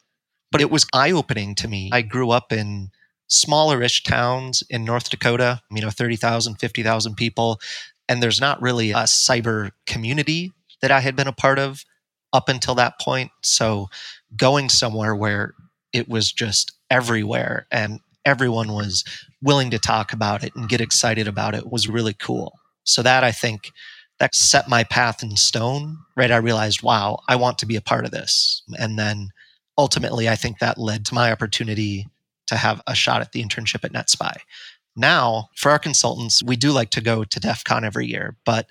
But 0.51 0.61
it 0.61 0.71
was 0.71 0.87
eye 0.93 1.13
opening 1.13 1.55
to 1.57 1.69
me. 1.69 1.89
I 1.93 2.03
grew 2.03 2.31
up 2.31 2.53
in 2.53 2.91
smaller-ish 3.29 4.03
towns 4.03 4.63
in 4.69 4.85
North 4.85 5.09
Dakota, 5.09 5.63
you 5.71 5.81
know, 5.81 5.89
30,000, 5.89 6.57
50,000 6.57 7.15
people. 7.17 7.61
And 8.09 8.23
there's 8.23 8.41
not 8.41 8.61
really 8.61 8.91
a 8.91 9.05
cyber 9.05 9.71
community 9.87 10.53
that 10.83 10.91
I 10.91 11.01
had 11.01 11.17
been 11.17 11.29
a 11.29 11.33
part 11.33 11.59
of 11.59 11.85
up 12.33 12.49
until 12.49 12.75
that 12.75 13.01
point. 13.01 13.31
So 13.43 13.89
going 14.37 14.69
somewhere 14.69 15.15
where 15.15 15.55
it 15.93 16.09
was 16.09 16.31
just 16.31 16.73
everywhere 16.91 17.67
and 17.71 18.01
everyone 18.25 18.73
was 18.73 19.05
willing 19.43 19.71
to 19.71 19.79
talk 19.79 20.13
about 20.13 20.45
it 20.45 20.55
and 20.55 20.69
get 20.69 20.81
excited 20.81 21.27
about 21.27 21.55
it 21.55 21.71
was 21.71 21.89
really 21.89 22.15
cool. 22.15 22.59
So 22.85 23.03
that 23.03 23.25
I 23.25 23.33
think 23.33 23.73
that 24.19 24.35
set 24.35 24.69
my 24.69 24.85
path 24.85 25.23
in 25.23 25.37
stone, 25.37 25.99
right? 26.17 26.31
I 26.31 26.37
realized, 26.37 26.83
wow, 26.83 27.21
I 27.29 27.37
want 27.37 27.59
to 27.59 27.67
be 27.67 27.77
a 27.77 27.81
part 27.81 28.05
of 28.05 28.11
this. 28.11 28.63
And 28.79 28.99
then 28.99 29.31
ultimately, 29.77 30.29
I 30.29 30.37
think 30.37 30.59
that 30.59 30.79
led 30.79 31.05
to 31.07 31.15
my 31.15 31.33
opportunity 31.33 32.07
to 32.47 32.57
have 32.57 32.83
a 32.87 32.95
shot 32.95 33.21
at 33.21 33.33
the 33.33 33.43
internship 33.43 33.85
at 33.85 33.93
NetSPI. 33.93 34.37
Now, 34.95 35.49
for 35.57 35.71
our 35.71 35.79
consultants, 35.79 36.43
we 36.43 36.57
do 36.57 36.71
like 36.71 36.91
to 36.91 37.01
go 37.01 37.25
to 37.25 37.41
DEF 37.41 37.65
CON 37.65 37.85
every 37.85 38.07
year, 38.07 38.37
but 38.45 38.67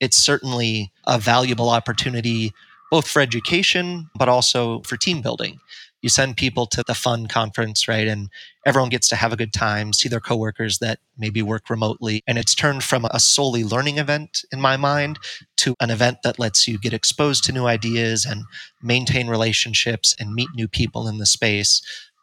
it's 0.00 0.16
certainly 0.16 0.92
a 1.06 1.18
valuable 1.18 1.68
opportunity 1.68 2.52
both 2.90 3.08
for 3.08 3.20
education, 3.20 4.08
but 4.16 4.28
also 4.28 4.80
for 4.82 4.96
team 4.96 5.20
building 5.20 5.58
you 6.04 6.10
send 6.10 6.36
people 6.36 6.66
to 6.66 6.84
the 6.86 6.92
fun 6.92 7.26
conference, 7.28 7.88
right? 7.88 8.06
And 8.06 8.28
everyone 8.66 8.90
gets 8.90 9.08
to 9.08 9.16
have 9.16 9.32
a 9.32 9.38
good 9.38 9.54
time, 9.54 9.94
see 9.94 10.06
their 10.06 10.20
coworkers 10.20 10.78
that 10.80 10.98
maybe 11.16 11.40
work 11.40 11.70
remotely. 11.70 12.22
And 12.26 12.36
it's 12.36 12.54
turned 12.54 12.84
from 12.84 13.06
a 13.06 13.18
solely 13.18 13.64
learning 13.64 13.96
event 13.96 14.44
in 14.52 14.60
my 14.60 14.76
mind 14.76 15.18
to 15.56 15.74
an 15.80 15.88
event 15.88 16.18
that 16.22 16.38
lets 16.38 16.68
you 16.68 16.78
get 16.78 16.92
exposed 16.92 17.42
to 17.44 17.52
new 17.52 17.64
ideas 17.64 18.26
and 18.26 18.44
maintain 18.82 19.28
relationships 19.28 20.14
and 20.20 20.34
meet 20.34 20.50
new 20.54 20.68
people 20.68 21.08
in 21.08 21.16
the 21.16 21.24
space, 21.24 21.80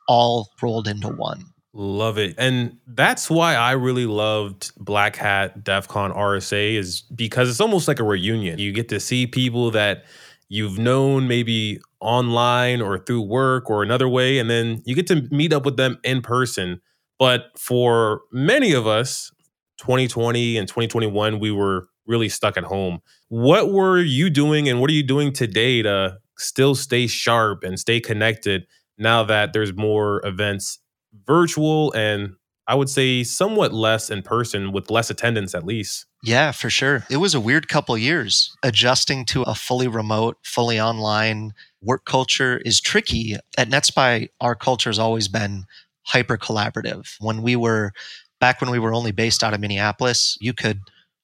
all 0.07 0.51
rolled 0.61 0.87
into 0.87 1.07
one. 1.07 1.45
Love 1.73 2.19
it. 2.19 2.35
And 2.37 2.77
that's 2.85 3.31
why 3.31 3.55
I 3.55 3.71
really 3.71 4.05
loved 4.05 4.73
Black 4.77 5.15
Hat 5.15 5.63
DEF 5.63 5.87
CON 5.87 6.13
RSA 6.13 6.75
is 6.75 7.01
because 7.01 7.49
it's 7.49 7.61
almost 7.61 7.87
like 7.87 7.99
a 7.99 8.03
reunion. 8.03 8.59
You 8.59 8.73
get 8.73 8.89
to 8.89 8.99
see 8.99 9.25
people 9.25 9.71
that 9.71 10.05
you've 10.51 10.77
known 10.77 11.29
maybe 11.29 11.79
online 12.01 12.81
or 12.81 12.97
through 12.97 13.21
work 13.21 13.69
or 13.69 13.83
another 13.83 14.09
way, 14.09 14.37
and 14.37 14.49
then 14.49 14.81
you 14.85 14.93
get 14.93 15.07
to 15.07 15.25
meet 15.31 15.53
up 15.53 15.63
with 15.63 15.77
them 15.77 15.97
in 16.03 16.21
person. 16.21 16.81
But 17.17 17.45
for 17.57 18.23
many 18.33 18.73
of 18.73 18.85
us, 18.85 19.31
2020 19.77 20.57
and 20.57 20.67
2021, 20.67 21.39
we 21.39 21.51
were 21.51 21.87
really 22.05 22.27
stuck 22.27 22.57
at 22.57 22.65
home. 22.65 22.99
What 23.29 23.71
were 23.71 23.99
you 23.99 24.29
doing 24.29 24.67
and 24.67 24.81
what 24.81 24.89
are 24.89 24.93
you 24.93 25.03
doing 25.03 25.31
today 25.31 25.83
to 25.83 26.17
still 26.37 26.75
stay 26.75 27.07
sharp 27.07 27.63
and 27.63 27.79
stay 27.79 28.01
connected 28.01 28.67
now 28.97 29.23
that 29.23 29.53
there's 29.53 29.73
more 29.73 30.19
events 30.25 30.79
virtual 31.25 31.93
and 31.93 32.33
I 32.67 32.75
would 32.75 32.89
say 32.89 33.23
somewhat 33.23 33.73
less 33.73 34.09
in 34.09 34.21
person 34.21 34.71
with 34.71 34.89
less 34.89 35.09
attendance 35.09 35.55
at 35.55 35.65
least? 35.65 36.05
Yeah, 36.23 36.51
for 36.51 36.69
sure. 36.69 37.05
It 37.09 37.17
was 37.17 37.33
a 37.33 37.39
weird 37.39 37.67
couple 37.67 37.97
years. 37.97 38.55
Adjusting 38.63 39.25
to 39.25 39.41
a 39.43 39.55
fully 39.55 39.87
remote, 39.87 40.37
fully 40.43 40.79
online 40.79 41.53
work 41.81 42.05
culture 42.05 42.61
is 42.63 42.79
tricky. 42.79 43.35
At 43.57 43.69
NetSPI, 43.69 44.29
our 44.39 44.55
culture 44.55 44.89
has 44.89 44.99
always 44.99 45.27
been 45.27 45.65
hyper 46.03 46.37
collaborative. 46.37 47.15
When 47.19 47.41
we 47.41 47.55
were 47.55 47.93
back 48.39 48.61
when 48.61 48.71
we 48.71 48.79
were 48.79 48.93
only 48.93 49.11
based 49.11 49.43
out 49.43 49.53
of 49.53 49.59
Minneapolis, 49.59 50.37
you 50.41 50.53
could 50.53 50.81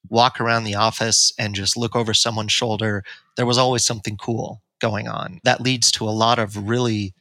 walk 0.10 0.40
around 0.40 0.64
the 0.64 0.76
office 0.76 1.34
and 1.38 1.56
just 1.56 1.78
look 1.78 1.96
over 1.96 2.14
someone's 2.14 2.52
shoulder. 2.52 3.04
There 3.36 3.46
was 3.46 3.58
always 3.58 3.86
something 3.86 4.18
cool 4.18 4.62
going 4.80 5.08
on. 5.08 5.40
That 5.44 5.62
leads 5.62 5.92
to 5.94 6.08
a 6.08 6.12
lot 6.12 6.40
of 6.40 6.70
really 6.70 7.14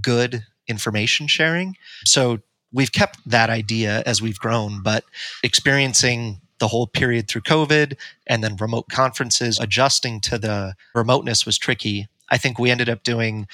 good 0.00 0.44
information 0.68 1.26
sharing. 1.26 1.76
So 2.04 2.38
we've 2.72 2.92
kept 2.92 3.18
that 3.26 3.50
idea 3.50 4.02
as 4.06 4.22
we've 4.22 4.38
grown, 4.38 4.82
but 4.82 5.04
experiencing 5.42 6.40
the 6.58 6.68
whole 6.68 6.86
period 6.86 7.28
through 7.28 7.42
COVID 7.42 7.96
and 8.26 8.42
then 8.42 8.56
remote 8.56 8.88
conferences, 8.88 9.58
adjusting 9.58 10.20
to 10.20 10.38
the 10.38 10.74
remoteness 10.94 11.44
was 11.44 11.58
tricky. 11.58 12.06
I 12.30 12.38
think 12.38 12.58
we 12.58 12.70
ended 12.70 12.88
up 12.88 13.02
doing 13.02 13.48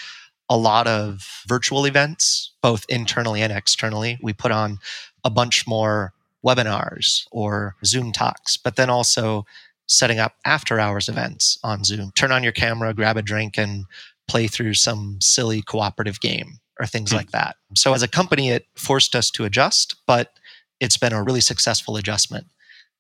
a 0.51 0.57
lot 0.57 0.87
of 0.87 1.45
virtual 1.47 1.85
events, 1.87 2.53
both 2.63 2.85
internally 2.89 3.43
and 3.43 3.53
externally. 3.53 4.19
We 4.23 4.33
put 4.33 4.53
on 4.53 4.79
a 5.25 5.31
bunch 5.31 5.67
more 5.67 6.13
webinars 6.45 7.27
or 7.31 7.77
Zoom 7.85 8.13
talks, 8.13 8.57
but 8.57 8.77
then 8.77 8.91
also 8.91 9.47
setting 9.87 10.19
up 10.19 10.35
after 10.45 10.79
hours 10.79 11.09
events 11.09 11.59
on 11.65 11.85
Zoom. 11.85 12.13
Turn 12.15 12.31
on 12.31 12.43
your 12.43 12.53
camera, 12.53 12.95
grab 12.95 13.17
a 13.17 13.23
drink, 13.23 13.59
and 13.59 13.87
play 14.27 14.47
through 14.47 14.75
some 14.75 15.19
silly 15.21 15.63
cooperative 15.63 16.21
game 16.21 16.61
or 16.79 16.87
things 16.87 17.11
mm-hmm. 17.11 17.19
like 17.19 17.31
that. 17.31 17.57
So 17.75 17.93
as 17.95 18.03
a 18.03 18.09
company, 18.09 18.51
it 18.51 18.67
forced 18.75 19.15
us 19.15 19.31
to 19.33 19.45
adjust, 19.45 19.97
but 20.07 20.33
it's 20.81 20.97
been 20.97 21.13
a 21.13 21.23
really 21.23 21.41
successful 21.41 21.97
adjustment. 21.97 22.47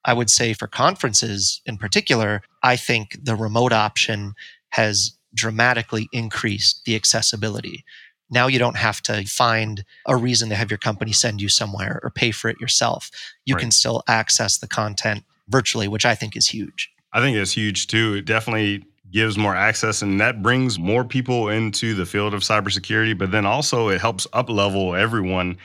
I 0.04 0.12
would 0.12 0.30
say 0.30 0.52
for 0.52 0.66
conferences 0.66 1.60
in 1.66 1.76
particular, 1.76 2.42
I 2.62 2.76
think 2.76 3.16
the 3.22 3.36
remote 3.36 3.72
option 3.72 4.34
has 4.70 5.16
dramatically 5.34 6.08
increased 6.12 6.84
the 6.84 6.94
accessibility. 6.94 7.84
Now 8.30 8.46
you 8.46 8.58
don't 8.58 8.76
have 8.76 9.00
to 9.02 9.24
find 9.24 9.84
a 10.06 10.16
reason 10.16 10.48
to 10.50 10.54
have 10.54 10.70
your 10.70 10.78
company 10.78 11.12
send 11.12 11.40
you 11.40 11.48
somewhere 11.48 12.00
or 12.02 12.10
pay 12.10 12.30
for 12.30 12.48
it 12.48 12.60
yourself. 12.60 13.10
You 13.44 13.54
right. 13.54 13.60
can 13.60 13.70
still 13.70 14.02
access 14.06 14.58
the 14.58 14.66
content 14.66 15.24
virtually, 15.48 15.88
which 15.88 16.04
I 16.04 16.14
think 16.14 16.36
is 16.36 16.48
huge. 16.48 16.90
I 17.12 17.20
think 17.20 17.36
it's 17.36 17.52
huge 17.52 17.86
too. 17.86 18.14
It 18.14 18.24
definitely 18.24 18.84
gives 19.10 19.38
more 19.38 19.56
access 19.56 20.02
and 20.02 20.20
that 20.20 20.42
brings 20.42 20.78
more 20.78 21.04
people 21.04 21.48
into 21.48 21.94
the 21.94 22.06
field 22.06 22.34
of 22.34 22.42
cybersecurity 22.42 23.16
but 23.16 23.30
then 23.30 23.46
also 23.46 23.88
it 23.88 24.00
helps 24.00 24.26
up 24.32 24.48
level 24.50 24.94
everyone 24.94 25.56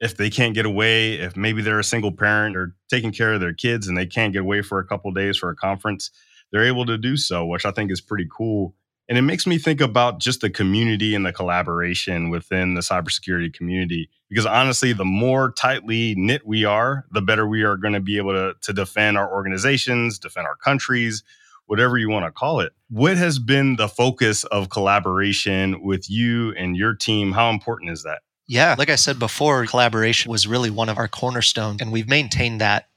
if 0.00 0.16
they 0.16 0.30
can't 0.30 0.54
get 0.54 0.66
away 0.66 1.14
if 1.14 1.36
maybe 1.36 1.62
they're 1.62 1.78
a 1.78 1.84
single 1.84 2.12
parent 2.12 2.56
or 2.56 2.74
taking 2.88 3.12
care 3.12 3.32
of 3.34 3.40
their 3.40 3.54
kids 3.54 3.88
and 3.88 3.96
they 3.96 4.06
can't 4.06 4.32
get 4.32 4.42
away 4.42 4.62
for 4.62 4.78
a 4.78 4.86
couple 4.86 5.10
days 5.12 5.36
for 5.38 5.50
a 5.50 5.56
conference 5.56 6.10
they're 6.52 6.64
able 6.64 6.84
to 6.86 6.98
do 6.98 7.16
so 7.16 7.46
which 7.46 7.64
i 7.64 7.70
think 7.70 7.90
is 7.90 8.00
pretty 8.00 8.26
cool 8.30 8.74
And 9.08 9.18
it 9.18 9.22
makes 9.22 9.44
me 9.46 9.58
think 9.58 9.80
about 9.80 10.20
just 10.20 10.40
the 10.40 10.50
community 10.50 11.16
and 11.16 11.26
the 11.26 11.32
collaboration 11.32 12.30
within 12.30 12.74
the 12.74 12.80
cybersecurity 12.80 13.52
community. 13.52 14.08
Because 14.28 14.46
honestly, 14.46 14.92
the 14.92 15.04
more 15.04 15.50
tightly 15.50 16.14
knit 16.16 16.46
we 16.46 16.64
are, 16.64 17.04
the 17.10 17.20
better 17.20 17.44
we 17.44 17.64
are 17.64 17.76
going 17.76 17.94
to 17.94 18.00
be 18.00 18.18
able 18.18 18.32
to, 18.32 18.54
to 18.60 18.72
defend 18.72 19.18
our 19.18 19.28
organizations, 19.32 20.20
defend 20.20 20.46
our 20.46 20.54
countries, 20.54 21.24
whatever 21.70 21.96
you 21.96 22.10
want 22.10 22.24
to 22.24 22.32
call 22.32 22.58
it. 22.58 22.72
What 22.88 23.16
has 23.16 23.38
been 23.38 23.76
the 23.76 23.86
focus 23.86 24.42
of 24.42 24.70
collaboration 24.70 25.80
with 25.84 26.10
you 26.10 26.52
and 26.56 26.76
your 26.76 26.94
team? 26.94 27.30
How 27.30 27.48
important 27.48 27.92
is 27.92 28.02
that? 28.02 28.22
Yeah, 28.48 28.74
like 28.76 28.90
I 28.90 28.96
said 28.96 29.20
before, 29.20 29.64
collaboration 29.66 30.32
was 30.32 30.48
really 30.48 30.70
one 30.70 30.88
of 30.88 30.98
our 30.98 31.06
cornerstones, 31.06 31.80
and 31.80 31.92
we've 31.92 32.08
maintained 32.08 32.60
that 32.60 32.88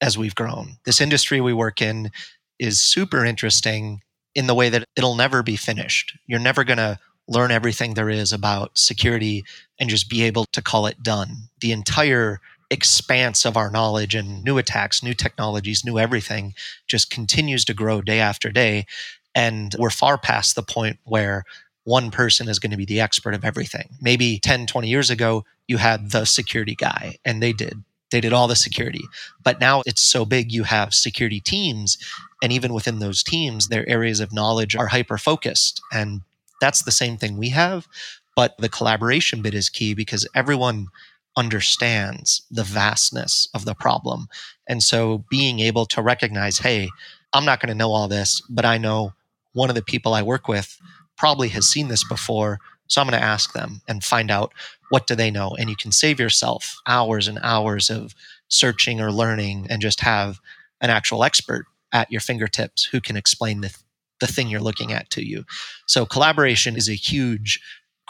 as 0.00 0.16
we've 0.16 0.34
grown. 0.34 0.78
This 0.86 1.02
industry 1.02 1.42
we 1.42 1.52
work 1.52 1.82
in 1.82 2.10
is 2.58 2.80
super 2.80 3.26
interesting 3.26 4.00
in 4.34 4.46
the 4.46 4.54
way 4.54 4.70
that 4.70 4.86
it'll 4.96 5.16
never 5.16 5.42
be 5.42 5.56
finished. 5.56 6.16
You're 6.26 6.40
never 6.40 6.64
going 6.64 6.78
to 6.78 6.98
learn 7.28 7.50
everything 7.50 7.92
there 7.92 8.08
is 8.08 8.32
about 8.32 8.78
security 8.78 9.44
and 9.78 9.90
just 9.90 10.08
be 10.08 10.22
able 10.22 10.46
to 10.46 10.62
call 10.62 10.86
it 10.86 11.02
done. 11.02 11.50
The 11.60 11.72
entire 11.72 12.40
expanse 12.70 13.44
of 13.44 13.56
our 13.56 13.70
knowledge 13.70 14.14
and 14.14 14.42
new 14.44 14.58
attacks, 14.58 15.02
new 15.02 15.14
technologies, 15.14 15.84
new 15.84 15.98
everything 15.98 16.54
just 16.86 17.10
continues 17.10 17.64
to 17.66 17.74
grow 17.74 18.00
day 18.00 18.20
after 18.20 18.50
day. 18.50 18.86
And 19.34 19.74
we're 19.78 19.90
far 19.90 20.18
past 20.18 20.54
the 20.54 20.62
point 20.62 20.98
where 21.04 21.44
one 21.84 22.10
person 22.10 22.48
is 22.48 22.58
going 22.58 22.70
to 22.70 22.76
be 22.76 22.86
the 22.86 23.00
expert 23.00 23.34
of 23.34 23.44
everything. 23.44 23.88
Maybe 24.00 24.38
10, 24.38 24.66
20 24.66 24.88
years 24.88 25.10
ago, 25.10 25.44
you 25.66 25.76
had 25.76 26.10
the 26.10 26.24
security 26.24 26.74
guy 26.74 27.16
and 27.24 27.42
they 27.42 27.52
did. 27.52 27.82
They 28.10 28.20
did 28.20 28.32
all 28.32 28.48
the 28.48 28.56
security. 28.56 29.02
But 29.42 29.60
now 29.60 29.82
it's 29.86 30.02
so 30.02 30.24
big, 30.24 30.52
you 30.52 30.62
have 30.64 30.94
security 30.94 31.40
teams 31.40 31.98
and 32.44 32.52
even 32.52 32.74
within 32.74 32.98
those 32.98 33.22
teams, 33.22 33.68
their 33.68 33.88
areas 33.88 34.20
of 34.20 34.30
knowledge 34.30 34.76
are 34.76 34.88
hyper 34.88 35.16
focused. 35.16 35.80
And 35.90 36.20
that's 36.60 36.82
the 36.82 36.92
same 36.92 37.16
thing 37.16 37.38
we 37.38 37.48
have. 37.48 37.88
But 38.36 38.54
the 38.58 38.68
collaboration 38.68 39.40
bit 39.40 39.54
is 39.54 39.70
key 39.70 39.94
because 39.94 40.28
everyone 40.34 40.88
understands 41.36 42.42
the 42.50 42.64
vastness 42.64 43.48
of 43.54 43.64
the 43.64 43.74
problem. 43.74 44.28
And 44.68 44.82
so 44.82 45.24
being 45.30 45.60
able 45.60 45.86
to 45.86 46.02
recognize, 46.02 46.58
hey, 46.58 46.88
I'm 47.32 47.44
not 47.44 47.60
going 47.60 47.68
to 47.68 47.74
know 47.74 47.90
all 47.90 48.08
this, 48.08 48.40
but 48.48 48.64
I 48.64 48.78
know 48.78 49.12
one 49.52 49.68
of 49.68 49.74
the 49.74 49.82
people 49.82 50.14
I 50.14 50.22
work 50.22 50.48
with 50.48 50.78
probably 51.16 51.48
has 51.48 51.68
seen 51.68 51.88
this 51.88 52.04
before. 52.04 52.60
So 52.86 53.00
I'm 53.00 53.08
going 53.08 53.18
to 53.18 53.26
ask 53.26 53.52
them 53.52 53.80
and 53.88 54.04
find 54.04 54.30
out 54.30 54.52
what 54.90 55.06
do 55.06 55.14
they 55.14 55.30
know. 55.30 55.56
And 55.58 55.68
you 55.68 55.76
can 55.76 55.92
save 55.92 56.20
yourself 56.20 56.76
hours 56.86 57.26
and 57.26 57.38
hours 57.42 57.90
of 57.90 58.14
searching 58.48 59.00
or 59.00 59.10
learning 59.10 59.66
and 59.70 59.80
just 59.82 60.00
have 60.00 60.40
an 60.80 60.90
actual 60.90 61.24
expert 61.24 61.66
at 61.92 62.10
your 62.10 62.20
fingertips 62.20 62.84
who 62.84 63.00
can 63.00 63.16
explain 63.16 63.60
the, 63.60 63.76
the 64.20 64.26
thing 64.26 64.48
you're 64.48 64.60
looking 64.60 64.92
at 64.92 65.10
to 65.10 65.26
you. 65.26 65.44
So 65.86 66.04
collaboration 66.04 66.76
is 66.76 66.88
a 66.88 66.94
huge 66.94 67.60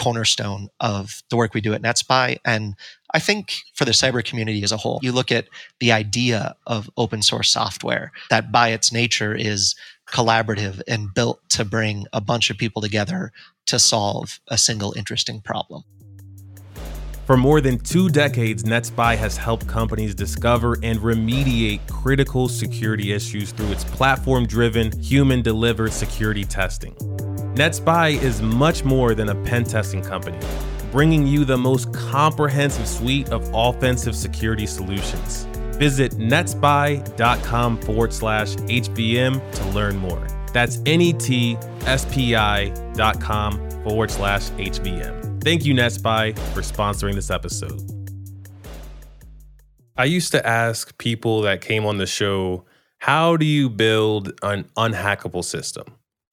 cornerstone 0.01 0.69
of 0.81 1.23
the 1.31 1.37
work 1.37 1.55
we 1.55 1.61
do 1.61 1.75
at 1.75 1.83
NetSPI. 1.83 2.39
And 2.45 2.75
I 3.13 3.19
think 3.19 3.55
for 3.75 3.85
the 3.85 3.93
cyber 3.93 4.25
community 4.25 4.63
as 4.65 4.73
a 4.73 4.77
whole, 4.77 5.01
you 5.03 5.13
look 5.13 5.31
at 5.31 5.49
the 5.81 5.93
idea 5.93 6.57
of 6.67 6.91
open 6.97 7.23
source 7.23 7.51
software 7.51 8.13
that 8.31 8.51
by 8.51 8.71
its 8.71 8.93
nature 8.93 9.35
is 9.35 9.75
collaborative 10.09 10.83
and 10.89 11.15
built 11.15 11.41
to 11.51 11.65
bring 11.65 12.07
a 12.13 12.21
bunch 12.21 12.51
of 12.51 12.59
people 12.59 12.83
together 12.83 13.33
to 13.67 13.79
solve 13.79 14.41
a 14.49 14.59
single 14.59 14.93
interesting 14.97 15.41
problem. 15.41 15.85
For 17.27 17.39
more 17.39 17.63
than 17.63 17.79
two 17.79 18.11
decades, 18.11 18.65
NetSPI 18.65 19.17
has 19.17 19.39
helped 19.39 19.67
companies 19.67 20.15
discover 20.15 20.77
and 20.83 20.99
remediate 20.99 21.81
critical 21.91 22.49
security 22.49 23.13
issues 23.13 23.51
through 23.51 23.73
its 23.73 23.83
platform 23.83 24.47
driven, 24.47 24.93
human 25.01 25.41
delivered 25.41 25.95
security 25.95 26.45
testing. 26.45 26.95
NetSPI 27.55 28.21
is 28.21 28.43
much 28.43 28.85
more 28.85 29.15
than 29.15 29.29
a 29.29 29.35
pen 29.45 29.63
testing 29.63 30.03
company, 30.03 30.41
bringing 30.91 31.25
you 31.25 31.45
the 31.45 31.57
most 31.57 31.93
comprehensive 31.93 32.89
suite 32.89 33.29
of 33.29 33.49
offensive 33.55 34.17
security 34.17 34.67
solutions. 34.67 35.47
Visit 35.79 36.13
netspi.com 36.13 37.81
forward 37.83 38.13
slash 38.13 38.57
HVM 38.57 39.53
to 39.53 39.65
learn 39.69 39.97
more. 39.99 40.27
That's 40.53 40.81
N 40.85 41.01
E 41.01 41.13
T 41.13 41.57
S 41.87 42.13
P 42.13 42.35
I 42.35 42.71
dot 42.95 43.21
com 43.21 43.53
forward 43.85 44.11
slash 44.11 44.51
HVM. 44.51 45.41
Thank 45.45 45.65
you, 45.65 45.75
NetSPI, 45.75 46.37
for 46.55 46.63
sponsoring 46.63 47.15
this 47.15 47.31
episode. 47.31 47.81
I 49.97 50.07
used 50.07 50.33
to 50.33 50.45
ask 50.45 50.99
people 50.99 51.43
that 51.43 51.61
came 51.61 51.87
on 51.87 51.99
the 51.99 52.07
show, 52.07 52.65
how 52.99 53.37
do 53.37 53.47
you 53.47 53.71
build 53.71 54.33
an 54.43 54.65
unhackable 54.77 55.45
system? 55.45 55.85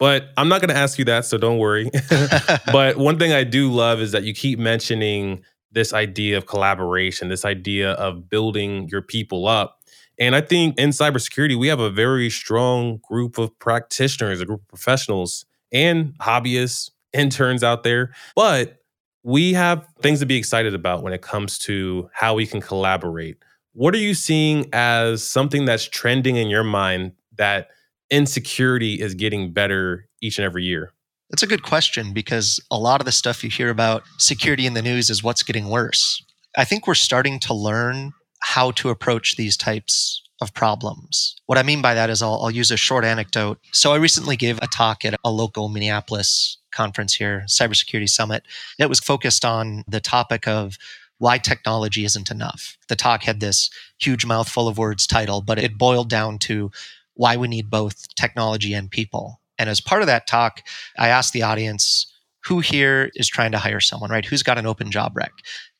But 0.02 0.32
I'm 0.36 0.50
not 0.50 0.62
going 0.62 0.74
to 0.74 0.76
ask 0.76 0.98
you 0.98 1.06
that, 1.06 1.26
so 1.26 1.38
don't 1.38 1.60
worry. 1.60 1.92
but 2.72 2.98
one 2.98 3.20
thing 3.20 3.34
I 3.34 3.44
do 3.44 3.72
love 3.72 4.02
is 4.02 4.12
that 4.14 4.24
you 4.24 4.34
keep 4.34 4.58
mentioning 4.58 5.44
this 5.72 5.94
idea 5.94 6.38
of 6.38 6.48
collaboration, 6.48 7.30
this 7.30 7.46
idea 7.46 7.92
of 7.92 8.28
building 8.28 8.90
your 8.90 9.04
people 9.04 9.48
up. 9.48 9.80
And 10.18 10.36
I 10.36 10.42
think 10.42 10.80
in 10.80 10.90
cybersecurity, 10.90 11.58
we 11.58 11.68
have 11.68 11.80
a 11.80 11.92
very 11.92 12.32
strong 12.32 13.00
group 13.08 13.38
of 13.38 13.58
practitioners, 13.60 14.42
a 14.42 14.46
group 14.46 14.62
of 14.62 14.68
professionals 14.70 15.46
and 15.72 16.18
hobbyists, 16.18 16.90
interns 17.14 17.64
out 17.64 17.84
there. 17.84 18.12
But 18.36 18.82
we 19.22 19.54
have 19.54 19.86
things 20.02 20.20
to 20.22 20.26
be 20.26 20.36
excited 20.36 20.74
about 20.74 21.04
when 21.04 21.14
it 21.14 21.22
comes 21.22 21.60
to 21.60 22.10
how 22.12 22.34
we 22.34 22.48
can 22.48 22.60
collaborate. 22.60 23.38
What 23.74 23.94
are 23.94 24.00
you 24.00 24.16
seeing 24.16 24.68
as 24.74 25.22
something 25.22 25.66
that's 25.66 25.88
trending 25.88 26.38
in 26.38 26.50
your 26.50 26.64
mind 26.64 27.12
that 27.36 27.70
insecurity 28.12 28.95
is 29.02 29.15
getting 29.15 29.52
better 29.52 30.08
each 30.21 30.38
and 30.38 30.45
every 30.45 30.63
year? 30.63 30.93
That's 31.32 31.43
a 31.43 31.47
good 31.47 31.63
question 31.63 32.12
because 32.12 32.60
a 32.69 32.78
lot 32.78 33.00
of 33.00 33.06
the 33.06 33.12
stuff 33.12 33.43
you 33.43 33.50
hear 33.50 33.69
about 33.69 34.04
security 34.17 34.65
in 34.65 34.74
the 34.74 34.82
news 34.82 35.10
is 35.10 35.24
what's 35.24 35.43
getting 35.43 35.69
worse. 35.69 36.21
I 36.58 36.65
think 36.65 36.86
we're 36.86 36.93
starting 36.93 37.39
to 37.39 37.54
learn 37.54 38.12
how 38.41 38.71
to 38.71 38.89
approach 38.89 39.38
these 39.38 39.56
types 39.56 40.21
of 40.41 40.54
problems. 40.54 41.36
What 41.45 41.58
I 41.58 41.63
mean 41.63 41.82
by 41.82 41.93
that 41.93 42.10
is 42.10 42.21
I'll, 42.21 42.41
I'll 42.43 42.52
use 42.52 42.71
a 42.71 42.78
short 42.78 43.06
anecdote. 43.06 43.60
So 43.71 43.93
I 43.93 43.97
recently 43.97 44.36
gave 44.36 44.58
a 44.58 44.67
talk 44.67 45.06
at 45.06 45.15
a 45.24 45.32
local 45.32 45.69
Minneapolis 45.69 46.58
conference 46.74 47.13
here, 47.13 47.45
Cybersecurity 47.47 48.10
Summit. 48.10 48.43
It 48.78 48.89
was 48.89 49.00
focused 49.00 49.45
on 49.45 49.84
the 49.88 50.02
topic 50.02 50.47
of 50.47 50.78
why 51.19 51.38
technology 51.38 52.04
isn't 52.04 52.32
enough. 52.32 52.78
The 52.89 52.95
talk 52.95 53.24
had 53.24 53.39
this 53.39 53.69
huge 54.00 54.26
mouthful 54.26 54.67
of 54.67 54.80
words 54.80 55.06
title, 55.06 55.41
but 55.41 55.60
it 55.60 55.78
boiled 55.78 56.10
down 56.10 56.39
to 56.39 56.71
why 57.15 57.38
we 57.38 57.47
need 57.47 57.69
both 57.69 58.13
technology 58.15 58.74
and 58.74 58.89
people. 58.89 59.41
And 59.58 59.69
as 59.69 59.82
part 59.82 60.02
of 60.02 60.08
that 60.08 60.28
talk, 60.28 60.63
I 60.97 61.10
asked 61.10 61.34
the 61.34 61.43
audience, 61.43 62.08
who 62.45 62.60
here 62.60 63.12
is 63.13 63.28
trying 63.28 63.52
to 63.52 63.60
hire 63.60 63.80
someone, 63.80 64.10
right? 64.10 64.26
Who's 64.26 64.43
got 64.43 64.58
an 64.58 64.65
open 64.65 64.89
job 64.89 65.15
rec? 65.15 65.32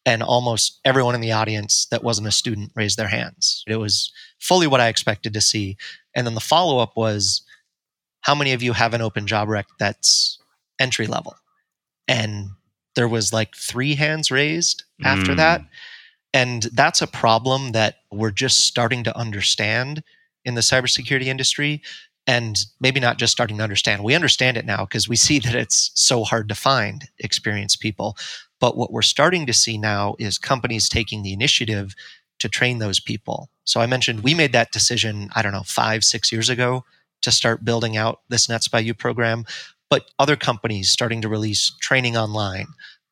And 0.06 0.22
almost 0.22 0.80
everyone 0.86 1.16
in 1.16 1.22
the 1.22 1.32
audience 1.32 1.88
that 1.92 2.04
wasn't 2.04 2.28
a 2.28 2.32
student 2.32 2.72
raised 2.76 2.98
their 2.98 3.08
hands. 3.08 3.64
It 3.68 3.78
was 3.78 4.12
fully 4.40 4.68
what 4.68 4.82
I 4.82 4.88
expected 4.88 5.34
to 5.34 5.42
see. 5.42 5.78
And 6.14 6.28
then 6.28 6.36
the 6.36 6.40
follow 6.40 6.80
up 6.80 6.96
was, 6.96 7.42
how 8.22 8.36
many 8.36 8.54
of 8.54 8.62
you 8.62 8.74
have 8.74 8.94
an 8.94 9.02
open 9.02 9.26
job 9.26 9.50
rec 9.50 9.66
that's 9.80 10.38
entry 10.80 11.08
level. 11.08 11.36
And 12.08 12.50
there 12.96 13.08
was 13.08 13.34
like 13.34 13.56
three 13.56 13.96
hands 13.96 14.30
raised 14.30 14.84
after 15.04 15.32
mm. 15.32 15.38
that. 15.38 15.62
And 16.34 16.64
that's 16.74 17.02
a 17.02 17.08
problem 17.08 17.72
that 17.72 17.96
we're 18.12 18.32
just 18.32 18.62
starting 18.62 19.04
to 19.06 19.18
understand 19.18 20.04
in 20.46 20.56
the 20.56 20.62
cybersecurity 20.62 21.26
industry. 21.26 21.82
And 22.28 22.58
maybe 22.80 23.00
not 23.00 23.18
just 23.18 23.32
starting 23.32 23.58
to 23.58 23.64
understand. 23.64 24.04
We 24.04 24.14
understand 24.14 24.56
it 24.56 24.66
now 24.66 24.86
because 24.86 25.10
we 25.10 25.16
see 25.16 25.40
that 25.40 25.56
it's 25.56 25.92
so 25.96 26.24
hard 26.24 26.48
to 26.50 26.56
find 26.56 27.06
experienced 27.18 27.80
people. 27.80 28.16
But 28.60 28.78
what 28.78 28.92
we're 28.92 29.02
starting 29.02 29.48
to 29.48 29.54
see 29.54 29.78
now 29.78 30.16
is 30.20 30.38
companies 30.38 30.88
taking 30.88 31.24
the 31.24 31.34
initiative 31.34 31.96
to 32.40 32.48
train 32.48 32.78
those 32.78 33.00
people. 33.00 33.50
So 33.64 33.82
I 33.82 33.88
mentioned 33.88 34.22
we 34.22 34.36
made 34.36 34.52
that 34.54 34.72
decision, 34.72 35.30
I 35.36 35.42
don't 35.42 35.52
know, 35.52 35.64
five, 35.66 36.04
six 36.04 36.32
years 36.32 36.48
ago 36.48 36.86
to 37.24 37.32
start 37.32 37.66
building 37.66 37.98
out 37.98 38.20
this 38.30 38.48
NetSPI 38.48 38.84
U 38.86 38.94
program 38.94 39.46
but 39.92 40.10
other 40.18 40.38
companies 40.38 40.90
starting 40.90 41.22
to 41.22 41.28
release 41.28 41.76
training 41.82 42.16
online, 42.16 42.68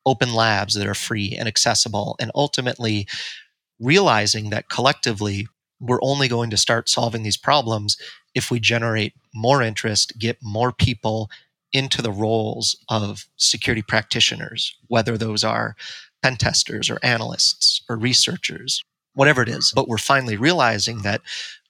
open 0.06 0.32
labs 0.32 0.74
that 0.74 0.86
are 0.86 0.94
free 0.94 1.36
and 1.38 1.46
accessible, 1.46 2.16
and 2.18 2.32
ultimately 2.34 3.06
realizing 3.78 4.48
that 4.50 4.70
collectively 4.70 5.46
we're 5.80 6.02
only 6.02 6.28
going 6.28 6.50
to 6.50 6.56
start 6.56 6.88
solving 6.88 7.22
these 7.22 7.36
problems 7.36 7.96
if 8.34 8.50
we 8.50 8.60
generate 8.60 9.14
more 9.34 9.62
interest, 9.62 10.18
get 10.18 10.36
more 10.42 10.72
people 10.72 11.30
into 11.72 12.02
the 12.02 12.12
roles 12.12 12.76
of 12.88 13.26
security 13.36 13.82
practitioners, 13.82 14.76
whether 14.88 15.16
those 15.16 15.44
are 15.44 15.76
pen 16.22 16.36
testers 16.36 16.90
or 16.90 16.98
analysts 17.02 17.82
or 17.88 17.96
researchers, 17.96 18.84
whatever 19.14 19.42
it 19.42 19.48
is. 19.48 19.72
But 19.74 19.88
we're 19.88 19.98
finally 19.98 20.36
realizing 20.36 20.98
that 20.98 21.22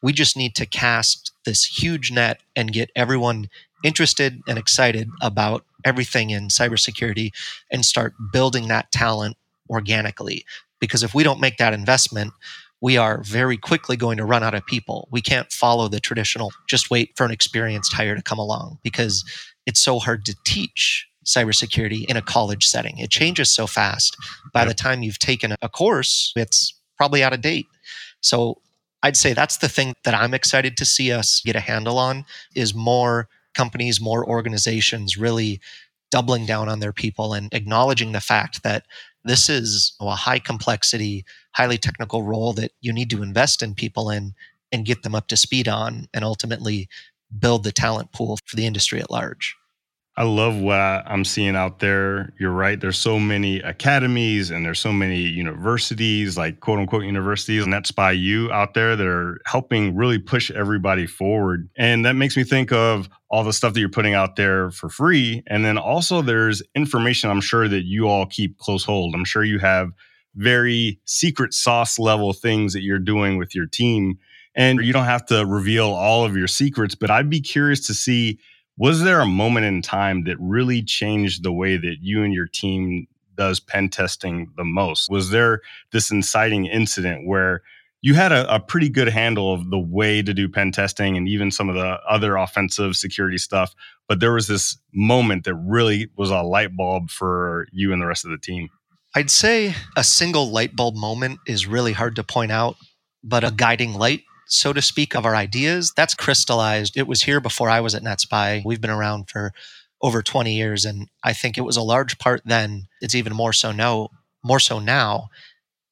we 0.02 0.12
just 0.12 0.36
need 0.36 0.54
to 0.56 0.66
cast 0.66 1.32
this 1.44 1.64
huge 1.64 2.10
net 2.10 2.40
and 2.56 2.72
get 2.72 2.90
everyone 2.96 3.48
interested 3.84 4.40
and 4.48 4.58
excited 4.58 5.08
about 5.22 5.64
everything 5.84 6.30
in 6.30 6.48
cybersecurity 6.48 7.30
and 7.70 7.84
start 7.84 8.14
building 8.32 8.68
that 8.68 8.90
talent 8.92 9.36
organically. 9.68 10.44
Because 10.80 11.02
if 11.02 11.14
we 11.14 11.22
don't 11.22 11.40
make 11.40 11.58
that 11.58 11.74
investment, 11.74 12.32
we 12.80 12.96
are 12.96 13.22
very 13.22 13.56
quickly 13.56 13.96
going 13.96 14.16
to 14.16 14.24
run 14.24 14.42
out 14.42 14.54
of 14.54 14.64
people. 14.66 15.08
We 15.10 15.20
can't 15.20 15.52
follow 15.52 15.88
the 15.88 16.00
traditional 16.00 16.50
just 16.68 16.90
wait 16.90 17.12
for 17.16 17.24
an 17.24 17.30
experienced 17.30 17.92
hire 17.92 18.14
to 18.14 18.22
come 18.22 18.38
along 18.38 18.78
because 18.82 19.24
it's 19.66 19.80
so 19.80 19.98
hard 19.98 20.24
to 20.26 20.36
teach 20.44 21.06
cybersecurity 21.26 22.06
in 22.06 22.16
a 22.16 22.22
college 22.22 22.66
setting. 22.66 22.98
It 22.98 23.10
changes 23.10 23.52
so 23.52 23.66
fast. 23.66 24.16
By 24.52 24.60
yep. 24.60 24.68
the 24.68 24.74
time 24.74 25.02
you've 25.02 25.18
taken 25.18 25.54
a 25.60 25.68
course, 25.68 26.32
it's 26.34 26.74
probably 26.96 27.22
out 27.22 27.34
of 27.34 27.42
date. 27.42 27.66
So 28.20 28.60
I'd 29.02 29.16
say 29.16 29.32
that's 29.32 29.58
the 29.58 29.68
thing 29.68 29.94
that 30.04 30.14
I'm 30.14 30.34
excited 30.34 30.76
to 30.78 30.84
see 30.84 31.12
us 31.12 31.42
get 31.44 31.56
a 31.56 31.60
handle 31.60 31.98
on 31.98 32.24
is 32.54 32.74
more 32.74 33.28
companies, 33.54 34.00
more 34.00 34.26
organizations 34.26 35.16
really 35.16 35.60
doubling 36.10 36.44
down 36.44 36.68
on 36.68 36.80
their 36.80 36.92
people 36.92 37.34
and 37.34 37.52
acknowledging 37.52 38.12
the 38.12 38.20
fact 38.20 38.62
that 38.62 38.84
this 39.24 39.48
is 39.48 39.94
a 40.00 40.14
high 40.14 40.38
complexity, 40.38 41.24
highly 41.52 41.78
technical 41.78 42.22
role 42.22 42.52
that 42.54 42.72
you 42.80 42.92
need 42.92 43.10
to 43.10 43.22
invest 43.22 43.62
in 43.62 43.74
people 43.74 44.10
in 44.10 44.32
and 44.72 44.86
get 44.86 45.02
them 45.02 45.14
up 45.14 45.26
to 45.28 45.36
speed 45.36 45.68
on 45.68 46.06
and 46.14 46.24
ultimately 46.24 46.88
build 47.38 47.64
the 47.64 47.72
talent 47.72 48.12
pool 48.12 48.38
for 48.44 48.56
the 48.56 48.66
industry 48.66 49.00
at 49.00 49.10
large. 49.10 49.56
I 50.20 50.24
love 50.24 50.60
what 50.60 50.76
I'm 50.76 51.24
seeing 51.24 51.56
out 51.56 51.78
there. 51.78 52.34
You're 52.38 52.52
right. 52.52 52.78
There's 52.78 52.98
so 52.98 53.18
many 53.18 53.60
academies 53.60 54.50
and 54.50 54.66
there's 54.66 54.78
so 54.78 54.92
many 54.92 55.16
universities, 55.22 56.36
like 56.36 56.60
quote 56.60 56.78
unquote 56.78 57.04
universities, 57.04 57.64
and 57.64 57.72
that's 57.72 57.90
by 57.90 58.12
you 58.12 58.52
out 58.52 58.74
there 58.74 58.96
that 58.96 59.06
are 59.06 59.40
helping 59.46 59.96
really 59.96 60.18
push 60.18 60.50
everybody 60.50 61.06
forward. 61.06 61.70
And 61.78 62.04
that 62.04 62.16
makes 62.16 62.36
me 62.36 62.44
think 62.44 62.70
of 62.70 63.08
all 63.30 63.44
the 63.44 63.54
stuff 63.54 63.72
that 63.72 63.80
you're 63.80 63.88
putting 63.88 64.12
out 64.12 64.36
there 64.36 64.70
for 64.72 64.90
free. 64.90 65.42
And 65.46 65.64
then 65.64 65.78
also 65.78 66.20
there's 66.20 66.62
information 66.74 67.30
I'm 67.30 67.40
sure 67.40 67.66
that 67.66 67.84
you 67.86 68.06
all 68.06 68.26
keep 68.26 68.58
close 68.58 68.84
hold. 68.84 69.14
I'm 69.14 69.24
sure 69.24 69.42
you 69.42 69.58
have 69.60 69.88
very 70.34 71.00
secret 71.06 71.54
sauce 71.54 71.98
level 71.98 72.34
things 72.34 72.74
that 72.74 72.82
you're 72.82 72.98
doing 72.98 73.38
with 73.38 73.54
your 73.54 73.64
team. 73.64 74.18
And 74.54 74.84
you 74.84 74.92
don't 74.92 75.06
have 75.06 75.24
to 75.26 75.46
reveal 75.46 75.86
all 75.86 76.26
of 76.26 76.36
your 76.36 76.48
secrets, 76.48 76.94
but 76.94 77.10
I'd 77.10 77.30
be 77.30 77.40
curious 77.40 77.86
to 77.86 77.94
see 77.94 78.38
was 78.80 79.02
there 79.02 79.20
a 79.20 79.26
moment 79.26 79.66
in 79.66 79.82
time 79.82 80.24
that 80.24 80.38
really 80.40 80.82
changed 80.82 81.42
the 81.42 81.52
way 81.52 81.76
that 81.76 81.96
you 82.00 82.22
and 82.22 82.32
your 82.32 82.46
team 82.46 83.06
does 83.36 83.60
pen 83.60 83.90
testing 83.90 84.50
the 84.56 84.64
most? 84.64 85.10
Was 85.10 85.28
there 85.28 85.60
this 85.92 86.10
inciting 86.10 86.64
incident 86.64 87.26
where 87.26 87.60
you 88.00 88.14
had 88.14 88.32
a, 88.32 88.54
a, 88.54 88.58
pretty 88.58 88.88
good 88.88 89.08
handle 89.08 89.52
of 89.52 89.68
the 89.68 89.78
way 89.78 90.22
to 90.22 90.32
do 90.32 90.48
pen 90.48 90.72
testing 90.72 91.18
and 91.18 91.28
even 91.28 91.50
some 91.50 91.68
of 91.68 91.74
the 91.74 92.00
other 92.08 92.36
offensive 92.36 92.96
security 92.96 93.36
stuff, 93.36 93.74
but 94.08 94.18
there 94.18 94.32
was 94.32 94.46
this 94.46 94.78
moment 94.94 95.44
that 95.44 95.56
really 95.56 96.08
was 96.16 96.30
a 96.30 96.40
light 96.40 96.74
bulb 96.74 97.10
for 97.10 97.66
you 97.72 97.92
and 97.92 98.00
the 98.00 98.06
rest 98.06 98.24
of 98.24 98.30
the 98.30 98.38
team? 98.38 98.70
I'd 99.14 99.30
say 99.30 99.74
a 99.94 100.02
single 100.02 100.50
light 100.50 100.74
bulb 100.74 100.96
moment 100.96 101.40
is 101.46 101.66
really 101.66 101.92
hard 101.92 102.16
to 102.16 102.24
point 102.24 102.50
out, 102.50 102.76
but 103.22 103.44
a 103.44 103.50
guiding 103.50 103.92
light 103.92 104.22
so 104.50 104.72
to 104.72 104.82
speak, 104.82 105.14
of 105.14 105.24
our 105.24 105.36
ideas, 105.36 105.92
that's 105.96 106.14
crystallized. 106.14 106.96
It 106.96 107.06
was 107.06 107.22
here 107.22 107.40
before 107.40 107.70
I 107.70 107.80
was 107.80 107.94
at 107.94 108.02
NetSPI. 108.02 108.64
We've 108.64 108.80
been 108.80 108.90
around 108.90 109.30
for 109.30 109.52
over 110.02 110.22
20 110.22 110.52
years. 110.52 110.84
And 110.84 111.08
I 111.22 111.32
think 111.32 111.56
it 111.56 111.62
was 111.62 111.76
a 111.76 111.82
large 111.82 112.18
part 112.18 112.42
then. 112.44 112.88
It's 113.00 113.14
even 113.14 113.32
more 113.32 113.52
so 113.52 113.70
now, 113.70 114.08
more 114.42 114.58
so 114.58 114.80
now. 114.80 115.28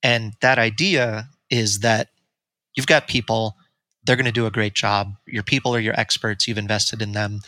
And 0.02 0.32
that 0.40 0.58
idea 0.58 1.28
is 1.50 1.80
that 1.80 2.08
you've 2.74 2.88
got 2.88 3.06
people, 3.06 3.56
they're 4.02 4.16
going 4.16 4.26
to 4.26 4.32
do 4.32 4.46
a 4.46 4.50
great 4.50 4.74
job. 4.74 5.14
Your 5.24 5.44
people 5.44 5.72
are 5.74 5.80
your 5.80 5.98
experts, 5.98 6.48
you've 6.48 6.58
invested 6.58 7.00
in 7.00 7.12
them. 7.12 7.42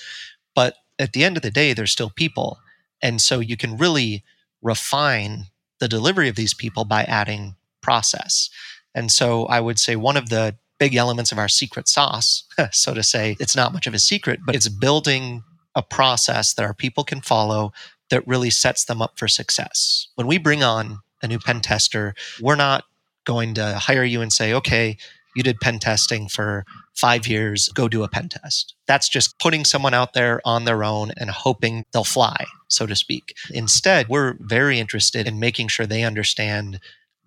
But 0.54 0.76
at 0.98 1.12
the 1.12 1.24
end 1.24 1.36
of 1.36 1.42
the 1.42 1.50
day, 1.50 1.72
they're 1.72 1.86
still 1.86 2.10
people. 2.10 2.58
And 3.02 3.20
so 3.20 3.40
you 3.40 3.56
can 3.56 3.76
really 3.76 4.22
refine 4.62 5.46
the 5.80 5.88
delivery 5.88 6.28
of 6.28 6.36
these 6.36 6.54
people 6.54 6.84
by 6.84 7.02
adding 7.04 7.56
process. 7.80 8.48
And 8.94 9.10
so 9.10 9.46
I 9.46 9.58
would 9.60 9.78
say 9.80 9.96
one 9.96 10.16
of 10.16 10.28
the 10.28 10.56
big 10.80 10.96
elements 10.96 11.30
of 11.30 11.38
our 11.38 11.46
secret 11.46 11.86
sauce, 11.86 12.42
so 12.72 12.92
to 12.92 13.04
say. 13.04 13.36
It's 13.38 13.54
not 13.54 13.72
much 13.72 13.86
of 13.86 13.94
a 13.94 14.00
secret, 14.00 14.40
but 14.44 14.56
it's 14.56 14.68
building 14.68 15.44
a 15.76 15.82
process 15.82 16.54
that 16.54 16.64
our 16.64 16.74
people 16.74 17.04
can 17.04 17.20
follow 17.20 17.72
that 18.08 18.26
really 18.26 18.50
sets 18.50 18.86
them 18.86 19.00
up 19.00 19.16
for 19.16 19.28
success. 19.28 20.08
When 20.16 20.26
we 20.26 20.38
bring 20.38 20.64
on 20.64 20.98
a 21.22 21.28
new 21.28 21.38
pen 21.38 21.60
tester, 21.60 22.14
we're 22.40 22.56
not 22.56 22.84
going 23.24 23.54
to 23.54 23.74
hire 23.74 24.02
you 24.02 24.20
and 24.20 24.32
say, 24.32 24.52
okay, 24.54 24.96
you 25.36 25.42
did 25.44 25.60
pen 25.60 25.78
testing 25.78 26.28
for 26.28 26.64
five 26.94 27.26
years, 27.26 27.68
go 27.68 27.86
do 27.86 28.02
a 28.02 28.08
pen 28.08 28.28
test. 28.28 28.74
That's 28.88 29.08
just 29.08 29.38
putting 29.38 29.64
someone 29.64 29.94
out 29.94 30.12
there 30.12 30.40
on 30.44 30.64
their 30.64 30.82
own 30.82 31.12
and 31.16 31.30
hoping 31.30 31.84
they'll 31.92 32.02
fly, 32.02 32.46
so 32.68 32.86
to 32.86 32.96
speak. 32.96 33.34
Instead, 33.50 34.08
we're 34.08 34.34
very 34.40 34.80
interested 34.80 35.28
in 35.28 35.38
making 35.38 35.68
sure 35.68 35.86
they 35.86 36.02
understand 36.02 36.80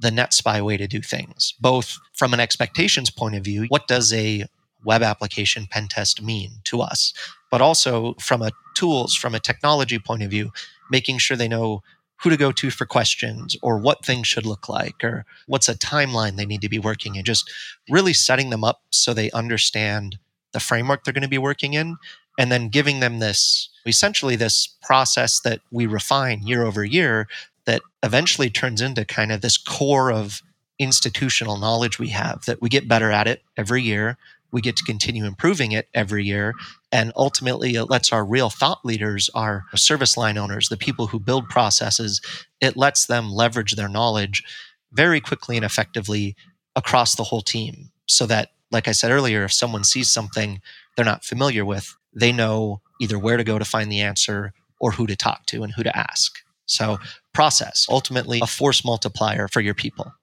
the 0.03 0.11
NetSPI 0.11 0.63
way 0.63 0.77
to 0.77 0.87
do 0.87 1.01
things, 1.01 1.53
both 1.59 1.97
from 2.13 2.33
an 2.33 2.39
expectations 2.39 3.09
point 3.09 3.35
of 3.35 3.43
view. 3.43 3.65
What 3.69 3.87
does 3.87 4.13
a 4.13 4.45
web 4.83 5.01
application 5.01 5.65
pen 5.65 5.87
test 5.87 6.21
mean 6.21 6.51
to 6.65 6.81
us? 6.81 7.13
But 7.49 7.61
also 7.61 8.15
from 8.19 8.41
a 8.41 8.51
tools, 8.75 9.15
from 9.15 9.33
a 9.33 9.39
technology 9.39 9.97
point 9.97 10.21
of 10.21 10.29
view, 10.29 10.51
making 10.91 11.17
sure 11.19 11.37
they 11.37 11.47
know 11.47 11.81
who 12.21 12.29
to 12.29 12.37
go 12.37 12.51
to 12.51 12.69
for 12.69 12.85
questions 12.85 13.55
or 13.61 13.77
what 13.77 14.05
things 14.05 14.27
should 14.27 14.45
look 14.45 14.69
like 14.69 15.03
or 15.03 15.25
what's 15.47 15.69
a 15.69 15.75
timeline 15.75 16.35
they 16.35 16.45
need 16.45 16.61
to 16.61 16.69
be 16.69 16.79
working 16.79 17.15
in. 17.15 17.23
Just 17.23 17.51
really 17.89 18.13
setting 18.13 18.49
them 18.49 18.63
up 18.63 18.81
so 18.91 19.13
they 19.13 19.31
understand 19.31 20.17
the 20.51 20.59
framework 20.59 21.03
they're 21.03 21.13
going 21.13 21.23
to 21.23 21.27
be 21.27 21.37
working 21.37 21.73
in 21.73 21.97
and 22.37 22.51
then 22.51 22.69
giving 22.69 22.99
them 22.99 23.19
this 23.19 23.69
essentially 23.85 24.35
this 24.35 24.67
process 24.81 25.39
that 25.41 25.59
we 25.71 25.85
refine 25.85 26.45
year 26.47 26.63
over 26.63 26.83
year 26.83 27.27
that 27.65 27.81
eventually 28.01 28.49
turns 28.49 28.81
into 28.81 29.05
kind 29.05 29.31
of 29.31 29.41
this 29.41 29.57
core 29.57 30.11
of 30.11 30.41
institutional 30.79 31.57
knowledge 31.57 31.99
we 31.99 32.09
have 32.09 32.45
that 32.45 32.61
we 32.61 32.69
get 32.69 32.87
better 32.87 33.11
at 33.11 33.27
it 33.27 33.41
every 33.57 33.81
year. 33.81 34.17
We 34.51 34.61
get 34.61 34.75
to 34.77 34.83
continue 34.83 35.25
improving 35.25 35.71
it 35.71 35.87
every 35.93 36.25
year. 36.25 36.53
And 36.91 37.11
ultimately, 37.15 37.73
it 37.75 37.85
lets 37.85 38.11
our 38.11 38.23
real 38.23 38.49
thought 38.49 38.85
leaders, 38.85 39.29
our 39.33 39.63
service 39.75 40.15
line 40.15 40.37
owners, 40.37 40.69
the 40.69 40.77
people 40.77 41.07
who 41.07 41.19
build 41.19 41.49
processes, 41.49 42.21
it 42.61 42.77
lets 42.77 43.07
them 43.07 43.31
leverage 43.31 43.75
their 43.75 43.89
knowledge 43.89 44.43
very 44.91 45.19
quickly 45.19 45.55
and 45.55 45.65
effectively 45.65 46.35
across 46.75 47.15
the 47.15 47.23
whole 47.23 47.41
team. 47.41 47.89
So 48.05 48.27
that, 48.27 48.49
like 48.71 48.87
I 48.87 48.91
said 48.91 49.11
earlier, 49.11 49.43
if 49.43 49.53
someone 49.53 49.83
sees 49.83 50.11
something 50.11 50.61
they're 50.95 51.05
not 51.05 51.25
familiar 51.25 51.65
with, 51.65 51.95
they 52.13 52.31
know 52.31 52.81
either 53.01 53.17
where 53.17 53.37
to 53.37 53.43
go 53.43 53.57
to 53.57 53.65
find 53.65 53.91
the 53.91 54.01
answer 54.01 54.53
or 54.79 54.91
who 54.91 55.07
to 55.07 55.15
talk 55.15 55.47
to 55.47 55.63
and 55.63 55.73
who 55.73 55.81
to 55.81 55.97
ask. 55.97 56.42
So, 56.65 56.97
process, 57.33 57.85
ultimately, 57.89 58.39
a 58.41 58.47
force 58.47 58.85
multiplier 58.85 59.47
for 59.47 59.61
your 59.61 59.73
people. 59.73 60.13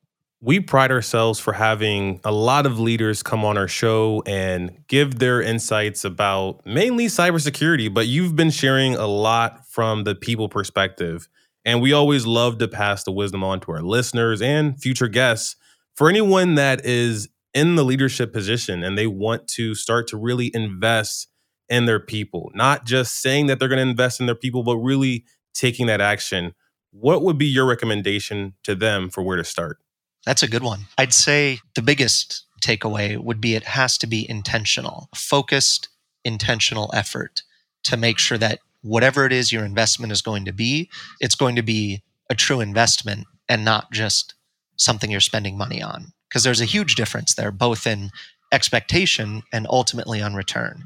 We 0.43 0.59
pride 0.59 0.91
ourselves 0.91 1.39
for 1.39 1.53
having 1.53 2.21
a 2.25 2.33
lot 2.33 2.65
of 2.65 2.81
leaders 2.81 3.23
come 3.23 3.45
on 3.45 3.59
our 3.59 3.69
show 3.69 4.23
and 4.25 4.71
give 4.89 5.19
their 5.19 5.43
insights 5.43 6.03
about 6.03 6.65
mainly 6.65 7.07
cybersecurity, 7.07 7.93
but 7.93 8.07
you've 8.07 8.37
been 8.37 8.51
sharing 8.51 8.95
a 8.95 9.07
lot 9.07 9.67
from 9.69 10.05
the 10.05 10.15
people 10.15 10.49
perspective. 10.49 11.29
And 11.67 11.83
we 11.83 11.93
always 11.93 12.27
love 12.27 12.57
to 12.59 12.69
pass 12.69 13.05
the 13.05 13.13
wisdom 13.13 13.45
on 13.45 13.61
to 13.61 13.73
our 13.73 13.83
listeners 13.83 14.41
and 14.41 14.81
future 14.81 15.09
guests. 15.09 15.57
For 15.95 16.09
anyone 16.09 16.55
that 16.55 16.87
is 16.87 17.29
in 17.53 17.75
the 17.75 17.85
leadership 17.85 18.33
position 18.33 18.83
and 18.83 18.97
they 18.97 19.07
want 19.07 19.47
to 19.49 19.75
start 19.75 20.09
to 20.09 20.17
really 20.17 20.51
invest 20.55 21.29
in 21.69 21.85
their 21.85 22.01
people, 22.01 22.51
not 22.55 22.87
just 22.87 23.21
saying 23.21 23.47
that 23.47 23.59
they're 23.59 23.69
going 23.69 23.77
to 23.77 23.91
invest 23.91 24.21
in 24.21 24.27
their 24.27 24.35
people, 24.35 24.63
but 24.63 24.77
really 24.77 25.25
taking 25.55 25.87
that 25.87 26.01
action, 26.01 26.55
what 26.93 27.23
would 27.23 27.39
be 27.39 27.47
your 27.47 27.67
recommendation 27.67 28.55
to 28.65 28.75
them 28.75 29.11
for 29.11 29.23
where 29.23 29.37
to 29.37 29.45
start? 29.45 29.79
That's 30.27 30.43
a 30.43 30.49
good 30.49 30.63
one. 30.63 30.81
I'd 30.99 31.15
say 31.15 31.61
the 31.75 31.83
biggest 31.83 32.45
takeaway 32.61 33.17
would 33.17 33.41
be 33.41 33.55
it 33.55 33.65
has 33.65 33.97
to 33.99 34.07
be 34.07 34.29
intentional, 34.29 35.09
focused, 35.15 35.89
intentional 36.25 36.91
effort 36.95 37.43
to 37.85 37.97
make 37.97 38.19
sure 38.19 38.39
that 38.39 38.59
whatever 38.83 39.25
it 39.25 39.33
is 39.33 39.53
your 39.53 39.65
investment 39.65 40.13
is 40.13 40.23
going 40.23 40.45
to 40.45 40.53
be, 40.53 40.91
it's 41.21 41.35
going 41.35 41.57
to 41.57 41.63
be 41.63 42.03
a 42.29 42.35
true 42.35 42.61
investment 42.61 43.27
and 43.49 43.65
not 43.65 43.91
just 43.93 44.35
something 44.77 45.11
you're 45.11 45.21
spending 45.21 45.57
money 45.57 45.83
on. 45.83 46.13
Because 46.29 46.45
there's 46.45 46.61
a 46.61 46.67
huge 46.67 46.95
difference 46.95 47.35
there, 47.35 47.51
both 47.51 47.87
in 47.87 48.11
expectation 48.53 49.43
and 49.53 49.67
ultimately 49.69 50.23
on 50.23 50.35
return. 50.35 50.85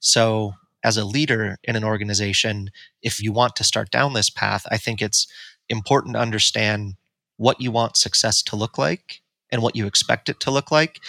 So 0.00 0.54
as 0.86 0.96
a 0.96 1.04
leader 1.04 1.58
in 1.64 1.74
an 1.74 1.82
organization, 1.82 2.70
if 3.02 3.20
you 3.20 3.32
want 3.32 3.56
to 3.56 3.64
start 3.64 3.90
down 3.90 4.12
this 4.12 4.30
path, 4.30 4.64
I 4.70 4.76
think 4.76 5.02
it's 5.02 5.26
important 5.68 6.14
to 6.14 6.20
understand 6.20 6.94
what 7.38 7.60
you 7.60 7.72
want 7.72 7.96
success 7.96 8.40
to 8.44 8.56
look 8.56 8.78
like 8.78 9.20
and 9.50 9.62
what 9.62 9.74
you 9.74 9.88
expect 9.88 10.28
it 10.28 10.38
to 10.40 10.50
look 10.52 10.70
like, 10.70 11.00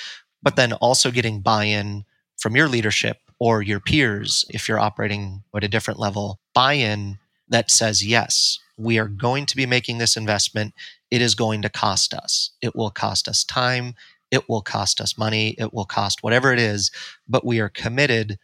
but 0.41 0.55
then 0.55 0.73
also 0.73 1.11
getting 1.11 1.41
buy 1.41 1.65
in 1.65 2.05
from 2.37 2.55
your 2.55 2.67
leadership 2.67 3.17
or 3.37 3.61
your 3.61 3.79
peers 3.79 4.45
if 4.49 4.67
you're 4.67 4.79
operating 4.79 5.43
at 5.55 5.63
a 5.63 5.67
different 5.67 5.99
level, 5.99 6.39
buy 6.55 6.73
in 6.73 7.19
that 7.47 7.69
says, 7.69 8.03
yes, 8.03 8.57
we 8.77 8.97
are 8.97 9.07
going 9.07 9.45
to 9.45 9.55
be 9.55 9.67
making 9.67 9.99
this 9.99 10.17
investment. 10.17 10.73
It 11.11 11.21
is 11.21 11.35
going 11.35 11.61
to 11.61 11.69
cost 11.69 12.15
us. 12.15 12.49
It 12.63 12.75
will 12.75 12.89
cost 12.89 13.27
us 13.27 13.43
time. 13.43 13.93
It 14.31 14.49
will 14.49 14.63
cost 14.63 14.99
us 14.99 15.19
money. 15.19 15.55
It 15.59 15.71
will 15.71 15.85
cost 15.85 16.23
whatever 16.23 16.51
it 16.51 16.59
is, 16.59 16.89
but 17.27 17.45
we 17.45 17.59
are 17.59 17.69
committed 17.69 18.39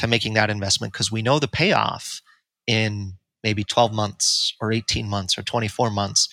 to 0.00 0.06
making 0.06 0.34
that 0.34 0.50
investment 0.50 0.92
because 0.92 1.10
we 1.10 1.22
know 1.22 1.38
the 1.38 1.48
payoff 1.48 2.20
in 2.66 3.14
maybe 3.42 3.64
12 3.64 3.92
months 3.92 4.54
or 4.60 4.72
18 4.72 5.08
months 5.08 5.38
or 5.38 5.42
24 5.42 5.90
months 5.90 6.28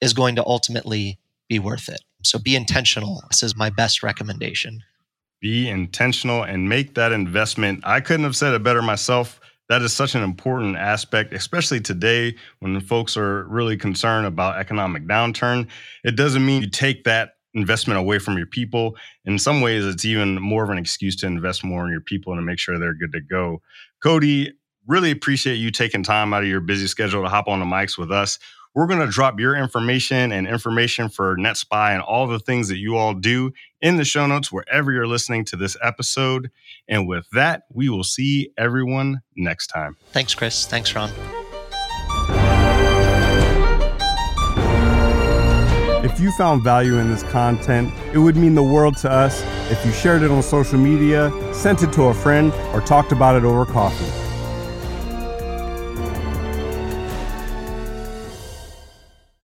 is 0.00 0.12
going 0.12 0.36
to 0.36 0.46
ultimately 0.46 1.18
be 1.48 1.58
worth 1.58 1.88
it. 1.88 2.00
So 2.22 2.38
be 2.38 2.54
intentional. 2.54 3.22
This 3.30 3.42
is 3.42 3.56
my 3.56 3.70
best 3.70 4.02
recommendation. 4.02 4.82
Be 5.40 5.68
intentional 5.68 6.44
and 6.44 6.68
make 6.68 6.94
that 6.94 7.10
investment. 7.10 7.80
I 7.84 8.00
couldn't 8.00 8.24
have 8.24 8.36
said 8.36 8.54
it 8.54 8.62
better 8.62 8.82
myself 8.82 9.40
That 9.68 9.82
is 9.82 9.92
such 9.92 10.14
an 10.14 10.22
important 10.22 10.76
aspect, 10.76 11.32
especially 11.32 11.80
today 11.80 12.36
when 12.58 12.78
folks 12.80 13.16
are 13.16 13.44
really 13.44 13.76
concerned 13.76 14.26
about 14.26 14.58
economic 14.58 15.06
downturn. 15.06 15.66
It 16.04 16.16
doesn't 16.16 16.44
mean 16.44 16.62
you 16.62 16.68
take 16.68 17.04
that 17.04 17.36
investment 17.54 17.98
away 17.98 18.18
from 18.18 18.36
your 18.36 18.46
people. 18.46 18.96
In 19.24 19.38
some 19.38 19.60
ways, 19.60 19.84
it's 19.84 20.04
even 20.04 20.40
more 20.40 20.64
of 20.64 20.70
an 20.70 20.78
excuse 20.78 21.16
to 21.16 21.26
invest 21.26 21.64
more 21.64 21.84
in 21.84 21.90
your 21.90 22.00
people 22.00 22.32
and 22.32 22.40
to 22.40 22.44
make 22.44 22.58
sure 22.58 22.78
they're 22.78 22.94
good 22.94 23.12
to 23.12 23.20
go. 23.20 23.60
Cody, 24.02 24.52
really 24.86 25.10
appreciate 25.10 25.56
you 25.56 25.70
taking 25.70 26.02
time 26.02 26.34
out 26.34 26.42
of 26.42 26.48
your 26.48 26.60
busy 26.60 26.86
schedule 26.86 27.22
to 27.22 27.28
hop 27.28 27.48
on 27.48 27.60
the 27.60 27.66
mics 27.66 27.96
with 27.96 28.10
us. 28.10 28.38
We're 28.74 28.86
going 28.86 29.00
to 29.00 29.06
drop 29.06 29.38
your 29.38 29.54
information 29.54 30.32
and 30.32 30.46
information 30.46 31.10
for 31.10 31.36
NetSPI 31.36 31.92
and 31.92 32.02
all 32.02 32.26
the 32.26 32.38
things 32.38 32.68
that 32.68 32.78
you 32.78 32.96
all 32.96 33.12
do 33.12 33.52
in 33.82 33.98
the 33.98 34.04
show 34.04 34.26
notes 34.26 34.50
wherever 34.50 34.90
you're 34.90 35.06
listening 35.06 35.44
to 35.46 35.56
this 35.56 35.76
episode. 35.82 36.50
And 36.88 37.06
with 37.06 37.28
that, 37.32 37.64
we 37.70 37.90
will 37.90 38.04
see 38.04 38.50
everyone 38.56 39.20
next 39.36 39.66
time. 39.66 39.98
Thanks, 40.12 40.34
Chris. 40.34 40.64
Thanks, 40.64 40.94
Ron. 40.94 41.10
If 46.12 46.20
you 46.20 46.30
found 46.32 46.62
value 46.62 46.98
in 46.98 47.10
this 47.10 47.22
content, 47.22 47.90
it 48.12 48.18
would 48.18 48.36
mean 48.36 48.54
the 48.54 48.62
world 48.62 48.98
to 48.98 49.10
us 49.10 49.42
if 49.70 49.82
you 49.86 49.92
shared 49.92 50.20
it 50.20 50.30
on 50.30 50.42
social 50.42 50.78
media, 50.78 51.32
sent 51.54 51.82
it 51.82 51.90
to 51.94 52.02
a 52.04 52.14
friend, 52.14 52.52
or 52.74 52.82
talked 52.82 53.12
about 53.12 53.34
it 53.34 53.44
over 53.44 53.64
coffee. 53.64 54.21